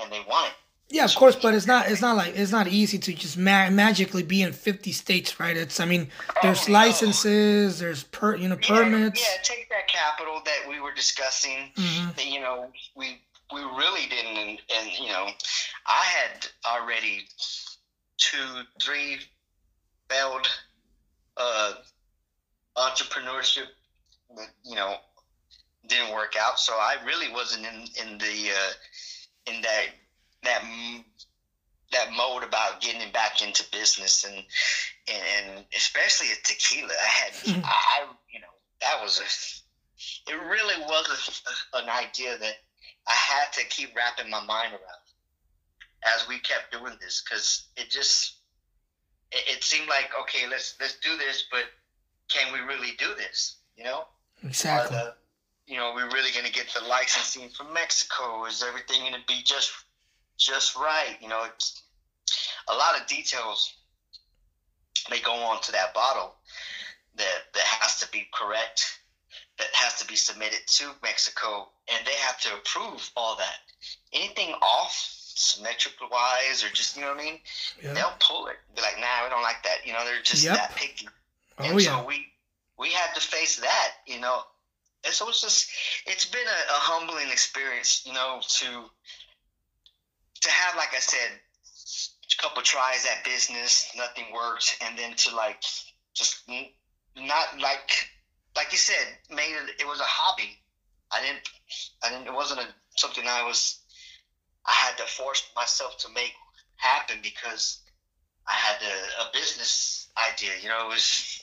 [0.00, 0.54] and they want it.
[0.90, 1.90] Yeah, of course, but it's not.
[1.90, 5.54] It's not like it's not easy to just ma- magically be in fifty states, right?
[5.54, 5.80] It's.
[5.80, 6.08] I mean,
[6.40, 7.86] there's oh, licenses, no.
[7.86, 9.20] there's per, you know, permits.
[9.20, 11.72] Yeah, yeah, take that capital that we were discussing.
[11.76, 12.08] Mm-hmm.
[12.16, 13.20] That you know, we
[13.52, 15.28] we really didn't, and, and you know,
[15.86, 17.26] I had already
[18.16, 19.18] two, three
[20.08, 20.48] failed
[21.36, 21.74] uh,
[22.78, 23.66] entrepreneurship.
[24.64, 24.96] You know,
[25.88, 26.58] didn't work out.
[26.58, 29.86] So I really wasn't in in the uh, in that
[30.44, 30.62] that
[31.92, 34.44] that mode about getting back into business and
[35.08, 36.92] and especially at tequila.
[36.92, 37.60] I had mm-hmm.
[37.64, 38.46] I you know
[38.80, 41.42] that was a it really was
[41.74, 42.54] a, an idea that
[43.06, 45.08] I had to keep wrapping my mind around
[46.14, 48.36] as we kept doing this because it just
[49.32, 51.64] it, it, seemed like okay let's let's do this but
[52.28, 54.04] can we really do this you know
[54.44, 55.14] exactly the,
[55.68, 59.26] you know we're really going to get the licensing from Mexico is everything going to
[59.28, 59.70] be just
[60.38, 61.16] just right.
[61.20, 61.82] You know, it's
[62.68, 63.74] a lot of details
[65.10, 66.34] may go on to that bottle
[67.16, 69.00] that that has to be correct,
[69.58, 73.58] that has to be submitted to Mexico, and they have to approve all that.
[74.12, 77.38] Anything off, symmetrical wise, or just you know what I mean,
[77.82, 77.92] yeah.
[77.92, 78.56] they'll pull it.
[78.74, 79.84] Be like, nah, we don't like that.
[79.84, 80.54] You know, they're just yep.
[80.54, 81.08] that picky.
[81.58, 82.00] Oh, and yeah.
[82.00, 82.26] so we
[82.78, 83.92] we had to face that.
[84.06, 84.42] You know,
[85.04, 85.70] and so it's just
[86.06, 88.02] it's been a, a humbling experience.
[88.06, 88.66] You know, to
[90.40, 91.30] to have, like I said,
[92.38, 95.62] a couple tries at business, nothing worked, and then to like
[96.14, 96.48] just
[97.16, 98.08] not like
[98.56, 99.80] like you said, made it.
[99.80, 100.58] It was a hobby.
[101.12, 101.48] I didn't.
[102.02, 102.26] I didn't.
[102.26, 103.78] It wasn't a, something I was.
[104.66, 106.34] I had to force myself to make
[106.76, 107.80] happen because
[108.46, 110.50] I had a, a business idea.
[110.62, 111.42] You know, it was.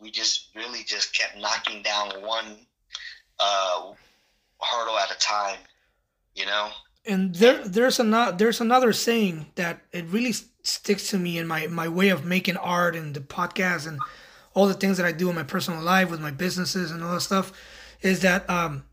[0.00, 2.66] We just really just kept knocking down one
[3.38, 3.92] uh,
[4.60, 5.58] hurdle at a time.
[6.34, 6.70] You know
[7.06, 10.32] and there there's another there's another saying that it really
[10.62, 14.00] sticks to me in my my way of making art and the podcast and
[14.54, 17.14] all the things that I do in my personal life with my businesses and all
[17.14, 17.52] that stuff
[18.00, 18.84] is that um,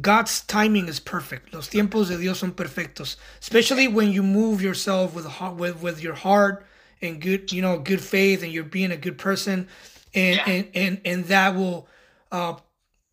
[0.00, 1.52] God's timing is perfect.
[1.52, 3.16] Los tiempos de Dios son perfectos.
[3.40, 5.26] Especially when you move yourself with
[5.56, 6.66] with with your heart
[7.00, 9.68] and good you know good faith and you're being a good person
[10.14, 10.52] and yeah.
[10.52, 11.88] and, and and that will
[12.32, 12.54] uh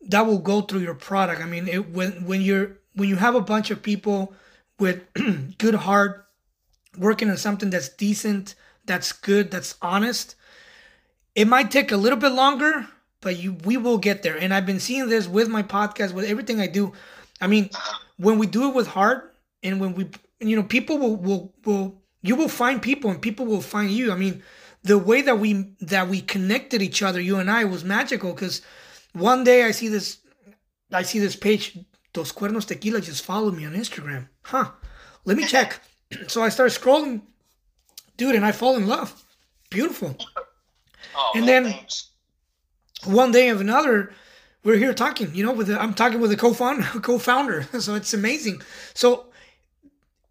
[0.08, 1.40] that will go through your product.
[1.40, 4.34] I mean, it, when when you're when you have a bunch of people
[4.78, 5.02] with
[5.58, 6.26] good heart
[6.98, 10.34] working on something that's decent, that's good, that's honest,
[11.34, 12.86] it might take a little bit longer,
[13.20, 14.36] but you we will get there.
[14.36, 16.92] And I've been seeing this with my podcast, with everything I do.
[17.40, 17.70] I mean,
[18.18, 20.08] when we do it with heart and when we
[20.40, 24.12] you know, people will will will you will find people and people will find you.
[24.12, 24.42] I mean,
[24.84, 28.62] the way that we that we connected each other, you and I, was magical because
[29.12, 30.18] one day I see this
[30.92, 31.78] I see this page
[32.12, 34.28] Dos Cuernos Tequila just followed me on Instagram.
[34.42, 34.70] Huh.
[35.24, 35.80] Let me check.
[36.28, 37.22] so I start scrolling,
[38.16, 39.24] dude, and I fall in love.
[39.70, 40.16] Beautiful.
[41.14, 42.10] Oh, and then thanks.
[43.04, 44.12] one day of another,
[44.64, 45.34] we're here talking.
[45.34, 47.62] You know, with the, I'm talking with a co-founder, co-founder.
[47.80, 48.60] so it's amazing.
[48.94, 49.26] So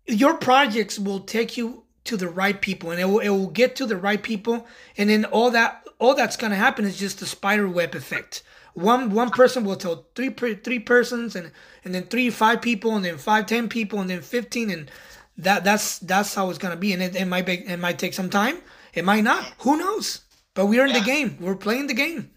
[0.05, 3.75] your projects will take you to the right people, and it will, it will get
[3.77, 7.25] to the right people, and then all that all that's gonna happen is just the
[7.25, 8.43] spider web effect.
[8.73, 11.51] One one person will tell three three persons and
[11.85, 14.91] and then three five people and then five ten people and then 15 and
[15.37, 18.13] that that's that's how it's gonna be and it, it might be, it might take
[18.13, 18.57] some time
[18.93, 20.21] it might not who knows?
[20.53, 20.99] But we're in yeah.
[20.99, 22.31] the game we're playing the game.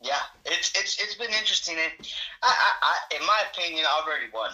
[0.00, 1.92] Yeah it's it's it's been interesting and
[2.42, 4.50] I, I, I in my opinion i've already won.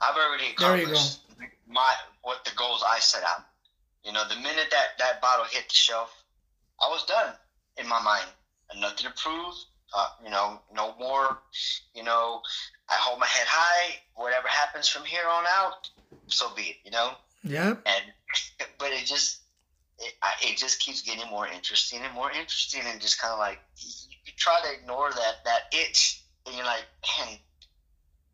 [0.00, 1.20] I've already accomplished
[1.68, 1.92] my
[2.22, 3.44] what the goals i set out
[4.04, 6.24] you know the minute that that bottle hit the shelf
[6.80, 7.34] i was done
[7.76, 8.26] in my mind
[8.70, 9.54] and nothing to prove
[9.92, 11.38] uh, you know, no more.
[11.94, 12.42] You know,
[12.88, 13.96] I hold my head high.
[14.14, 15.88] Whatever happens from here on out,
[16.28, 16.76] so be it.
[16.84, 17.12] You know.
[17.42, 17.74] Yeah.
[17.86, 18.04] And
[18.78, 19.40] but it just
[19.98, 23.58] it, it just keeps getting more interesting and more interesting, and just kind of like
[23.78, 23.90] you,
[24.26, 26.84] you try to ignore that that itch, and you're like,
[27.18, 27.38] man,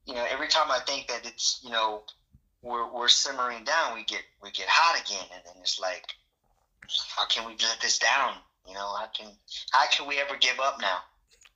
[0.05, 2.03] you know, every time I think that it's you know
[2.63, 6.07] we're we're simmering down, we get we get hot again, and then it's like,
[7.17, 8.35] how can we let this down?
[8.67, 9.29] You know, how can
[9.73, 10.99] how can we ever give up now?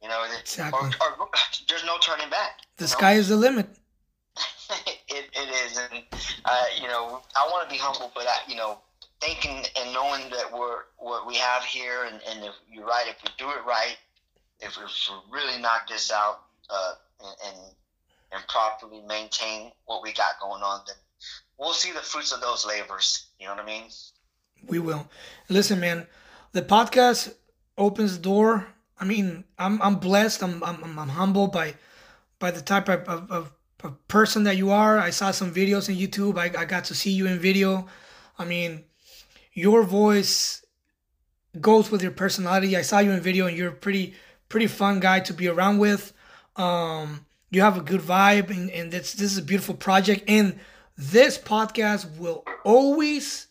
[0.03, 0.79] You know, exactly.
[1.01, 1.29] Or, or,
[1.69, 2.61] there's no turning back.
[2.79, 3.21] The sky know?
[3.21, 3.69] is the limit.
[5.09, 6.03] it, it is, and
[6.45, 8.79] uh, you know, I want to be humble, but I, you know,
[9.21, 13.17] thinking and knowing that we're what we have here, and, and if you're right, if
[13.23, 13.97] we do it right,
[14.61, 14.85] if we,
[15.31, 17.75] really knock this out uh, and, and
[18.33, 20.97] and properly maintain what we got going on, then
[21.59, 23.27] we'll see the fruits of those labors.
[23.39, 23.85] You know what I mean?
[24.67, 25.09] We will.
[25.49, 26.07] Listen, man,
[26.53, 27.35] the podcast
[27.79, 28.67] opens the door.
[28.99, 30.43] I mean, I'm I'm blessed.
[30.43, 31.75] I'm I'm, I'm humbled by
[32.39, 34.99] by the type of, of, of, person that you are.
[34.99, 36.39] I saw some videos on YouTube.
[36.39, 37.87] I, I got to see you in video.
[38.39, 38.85] I mean,
[39.55, 40.65] your voice
[41.61, 42.77] goes with your personality.
[42.77, 44.15] I saw you in video, and you're a pretty
[44.49, 46.13] pretty fun guy to be around with.
[46.57, 50.25] Um, you have a good vibe, and, and this this is a beautiful project.
[50.29, 50.59] And
[50.97, 53.49] this podcast will always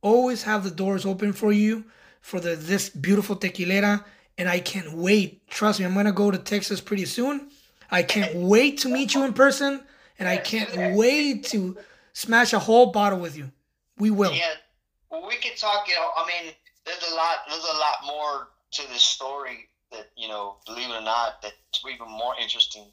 [0.00, 1.84] always have the doors open for you
[2.20, 4.04] for the this beautiful tequilera.
[4.36, 5.48] And I can't wait.
[5.48, 7.50] Trust me, I'm gonna go to Texas pretty soon.
[7.90, 9.82] I can't wait to meet you in person,
[10.18, 11.76] and I can't wait to
[12.12, 13.50] smash a whole bottle with you.
[13.98, 14.32] We will.
[14.32, 14.52] Yeah,
[15.10, 15.88] well, we can talk.
[15.88, 16.52] You know, I mean,
[16.84, 17.38] there's a lot.
[17.48, 20.58] There's a lot more to this story that you know.
[20.66, 21.56] Believe it or not, that's
[21.90, 22.84] even more interesting.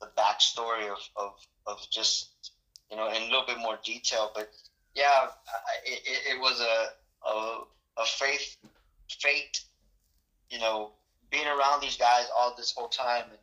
[0.00, 1.32] The backstory of of,
[1.66, 2.52] of just
[2.90, 4.30] you know in a little bit more detail.
[4.34, 4.50] But
[4.94, 5.28] yeah,
[5.84, 7.62] it, it, it was a, a
[7.98, 8.56] a faith
[9.08, 9.60] fate.
[10.50, 10.92] You know,
[11.30, 13.38] being around these guys all this whole time and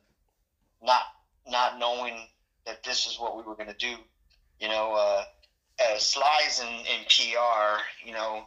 [0.82, 1.02] not
[1.47, 2.16] not knowing
[2.66, 3.95] that this is what we were going to do.
[4.60, 5.24] You know, uh,
[5.80, 7.82] uh, Sly's in, in PR.
[8.06, 8.43] You know,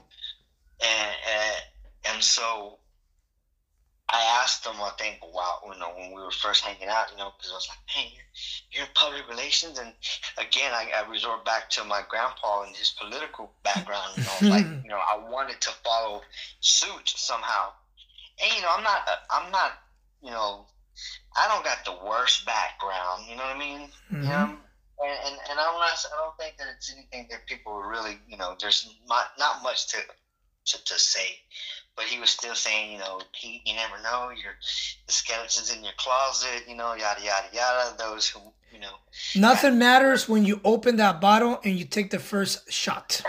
[0.80, 2.78] and and, and so
[4.10, 7.16] I asked them, I think, wow, you know, when we were first hanging out, you
[7.16, 8.24] know, because I was like, man, you're,
[8.72, 9.78] you're in public relations.
[9.78, 9.92] And
[10.36, 14.12] again, I, I resort back to my grandpa and his political background.
[14.16, 16.22] You know, like, you know, I wanted to follow
[16.60, 17.72] suit somehow.
[18.42, 19.72] And, you know, I'm not, I'm not,
[20.22, 20.66] you know,
[21.36, 23.24] I don't got the worst background.
[23.28, 23.88] You know what I mean?
[24.12, 24.22] Mm-hmm.
[24.22, 24.56] You know,
[25.02, 28.36] and, and, and I'm not, I don't think that it's anything that people really, you
[28.36, 29.98] know, there's not, not much to,
[30.66, 31.40] to, to say
[31.96, 34.54] but he was still saying, you know, he, you never know, your
[35.06, 37.96] the skeletons in your closet, you know, yada yada yada.
[37.98, 38.40] Those who,
[38.72, 38.94] you know,
[39.36, 43.20] nothing matters when you open that bottle and you take the first shot.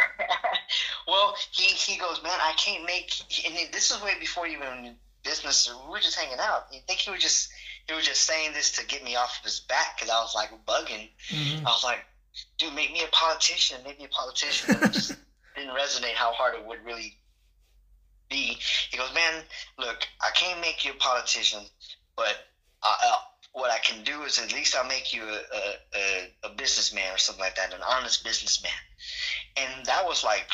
[1.08, 3.12] well, he he goes, man, I can't make.
[3.46, 5.72] And this is way before even business.
[5.86, 6.68] We were just hanging out.
[6.72, 7.50] You think he was just
[7.88, 10.34] he was just saying this to get me off of his back because I was
[10.34, 11.10] like bugging.
[11.30, 11.68] Mm-hmm.
[11.68, 12.06] I was like,
[12.58, 13.78] dude, make me a politician.
[13.86, 14.76] Make me a politician.
[14.82, 15.16] it just
[15.56, 17.18] didn't resonate how hard it would really
[18.30, 18.58] be.
[18.90, 19.44] He goes, man,
[19.78, 21.62] look, I can't make you a politician,
[22.16, 22.36] but
[22.84, 23.16] I, uh,
[23.54, 27.18] what I can do is at least I'll make you a, a, a, businessman or
[27.18, 28.72] something like that, an honest businessman.
[29.56, 30.50] And that was like,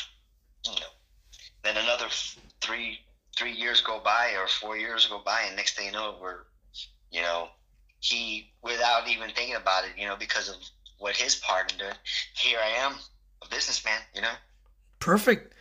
[0.66, 0.88] you know,
[1.64, 2.06] then another
[2.62, 3.00] three
[3.38, 6.40] three years go by or four years go by, and next thing you know, we're,
[7.12, 7.48] you know,
[8.00, 10.56] he without even thinking about it, you know, because of
[11.00, 11.98] what his partner did.
[12.36, 12.94] Here I am,
[13.44, 14.34] a businessman, you know.
[15.00, 15.54] Perfect.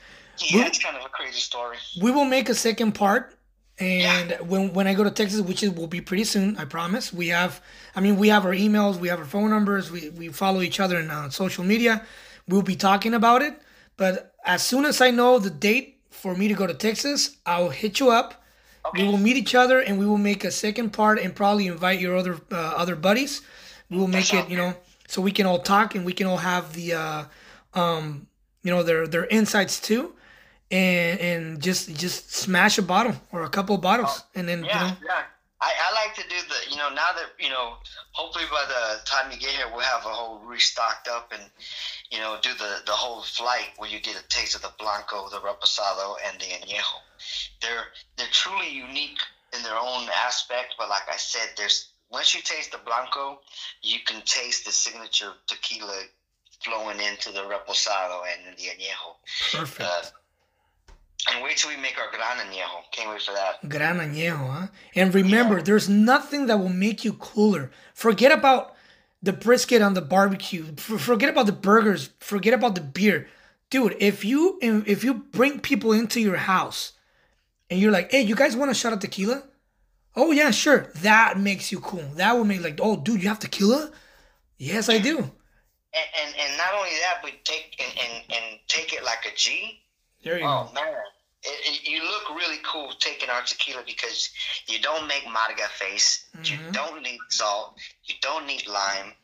[0.43, 1.77] Yeah, it's kind of a crazy story.
[2.01, 3.37] We will make a second part.
[3.79, 4.41] And yeah.
[4.43, 7.13] when when I go to Texas, which will be pretty soon, I promise.
[7.13, 7.63] We have,
[7.97, 10.81] I mean, we have our emails, we have our phone numbers, we, we follow each
[10.81, 12.05] other in uh, social media.
[12.47, 13.55] We'll be talking about it.
[13.97, 17.71] But as soon as I know the date for me to go to Texas, I'll
[17.71, 18.45] hit you up.
[18.85, 19.03] Okay.
[19.03, 22.01] We will meet each other and we will make a second part and probably invite
[22.01, 23.41] your other uh, other buddies.
[23.89, 24.75] We will make it, you know,
[25.09, 27.25] so we can all talk and we can all have the, uh,
[27.73, 28.27] um,
[28.63, 30.15] you know, their their insights too
[30.71, 34.85] and and just just smash a bottle or a couple of bottles, and then yeah,
[34.85, 34.97] you know.
[35.05, 35.23] Yeah.
[35.63, 37.77] I, I like to do the you know now that you know
[38.13, 41.43] hopefully by the time you get here we'll have a whole restocked up and
[42.11, 45.29] you know do the the whole flight where you get a taste of the blanco,
[45.29, 47.01] the reposado, and the añejo.
[47.61, 49.21] They're they're truly unique
[49.55, 53.41] in their own aspect, but like I said, there's once you taste the blanco,
[53.83, 56.05] you can taste the signature tequila
[56.63, 59.15] flowing into the reposado and the añejo.
[59.53, 59.91] Perfect.
[59.91, 60.03] Uh,
[61.29, 62.83] and wait till we make our gran añejo.
[62.93, 63.69] Can't wait for that.
[63.69, 64.67] Gran añejo, huh?
[64.95, 65.63] And remember, yeah.
[65.63, 67.71] there's nothing that will make you cooler.
[67.95, 68.75] Forget about
[69.23, 70.75] the brisket on the barbecue.
[70.77, 72.11] Forget about the burgers.
[72.21, 73.29] Forget about the beer,
[73.69, 73.97] dude.
[73.99, 76.93] If you if you bring people into your house,
[77.69, 79.43] and you're like, "Hey, you guys want a shot of tequila?"
[80.17, 80.91] Oh yeah, sure.
[80.97, 82.05] That makes you cool.
[82.15, 83.91] That would make like, "Oh, dude, you have tequila?"
[84.59, 85.17] Yes, I do.
[85.19, 89.35] And, and, and not only that, but take and, and, and take it like a
[89.35, 89.81] G
[90.23, 90.81] there you oh, go.
[90.81, 90.95] man.
[91.43, 94.31] It, it, you look really cool taking our tequila because
[94.67, 96.27] you don't make marga face.
[96.37, 96.67] Mm-hmm.
[96.67, 97.79] You don't need salt.
[98.05, 99.15] You don't need lime.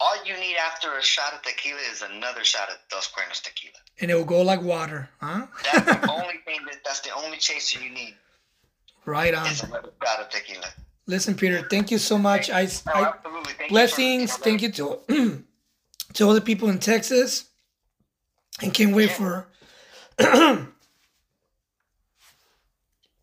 [0.00, 3.74] All you need after a shot of tequila is another shot of Dos Cuernos tequila.
[4.00, 5.46] And it will go like water, huh?
[5.62, 8.16] That's the only thing that that's the only chaser you need.
[9.04, 9.46] Right on.
[9.46, 10.66] Is another shot of tequila.
[11.06, 12.48] Listen, Peter, thank you so much.
[12.50, 13.12] I, no, I
[13.58, 14.38] Thank blessings.
[14.38, 15.44] You thank you to
[16.14, 17.44] to all the people in Texas,
[18.60, 19.14] and can't wait yeah.
[19.14, 19.46] for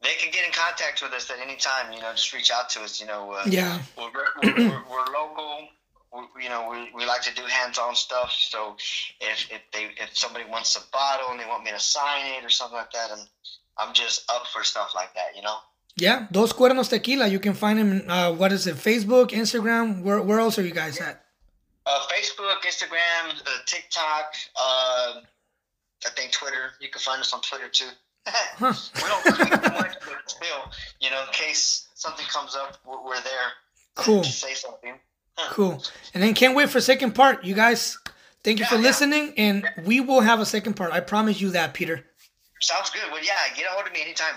[0.01, 1.91] they can get in contact with us at any time.
[1.93, 2.99] You know, just reach out to us.
[2.99, 4.11] You know, uh, yeah, we're,
[4.43, 5.67] we're, we're, we're local.
[6.11, 8.31] We, you know, we, we like to do hands-on stuff.
[8.31, 8.75] So
[9.21, 12.45] if if they if somebody wants a bottle and they want me to sign it
[12.45, 13.25] or something like that, I'm
[13.77, 15.35] I'm just up for stuff like that.
[15.35, 15.57] You know.
[15.95, 17.27] Yeah, Dos Cuernos Tequila.
[17.27, 18.03] You can find them.
[18.07, 18.75] Uh, what is it?
[18.75, 20.01] Facebook, Instagram.
[20.01, 21.25] Where where else are you guys at?
[21.85, 24.35] Uh, Facebook, Instagram, uh, TikTok.
[26.05, 26.71] I think Twitter.
[26.79, 27.89] You can find us on Twitter too.
[28.61, 33.03] We don't tweet too much, but still, you know, in case something comes up, we're,
[33.03, 33.53] we're there.
[33.95, 34.23] Cool.
[34.23, 34.95] To say something.
[35.49, 35.81] Cool.
[36.13, 37.43] And then can't wait for second part.
[37.43, 37.97] You guys,
[38.43, 39.43] thank you yeah, for listening, yeah.
[39.43, 40.91] and we will have a second part.
[40.91, 42.05] I promise you that, Peter.
[42.61, 43.03] Sounds good.
[43.11, 44.35] Well, yeah, get a hold of me anytime.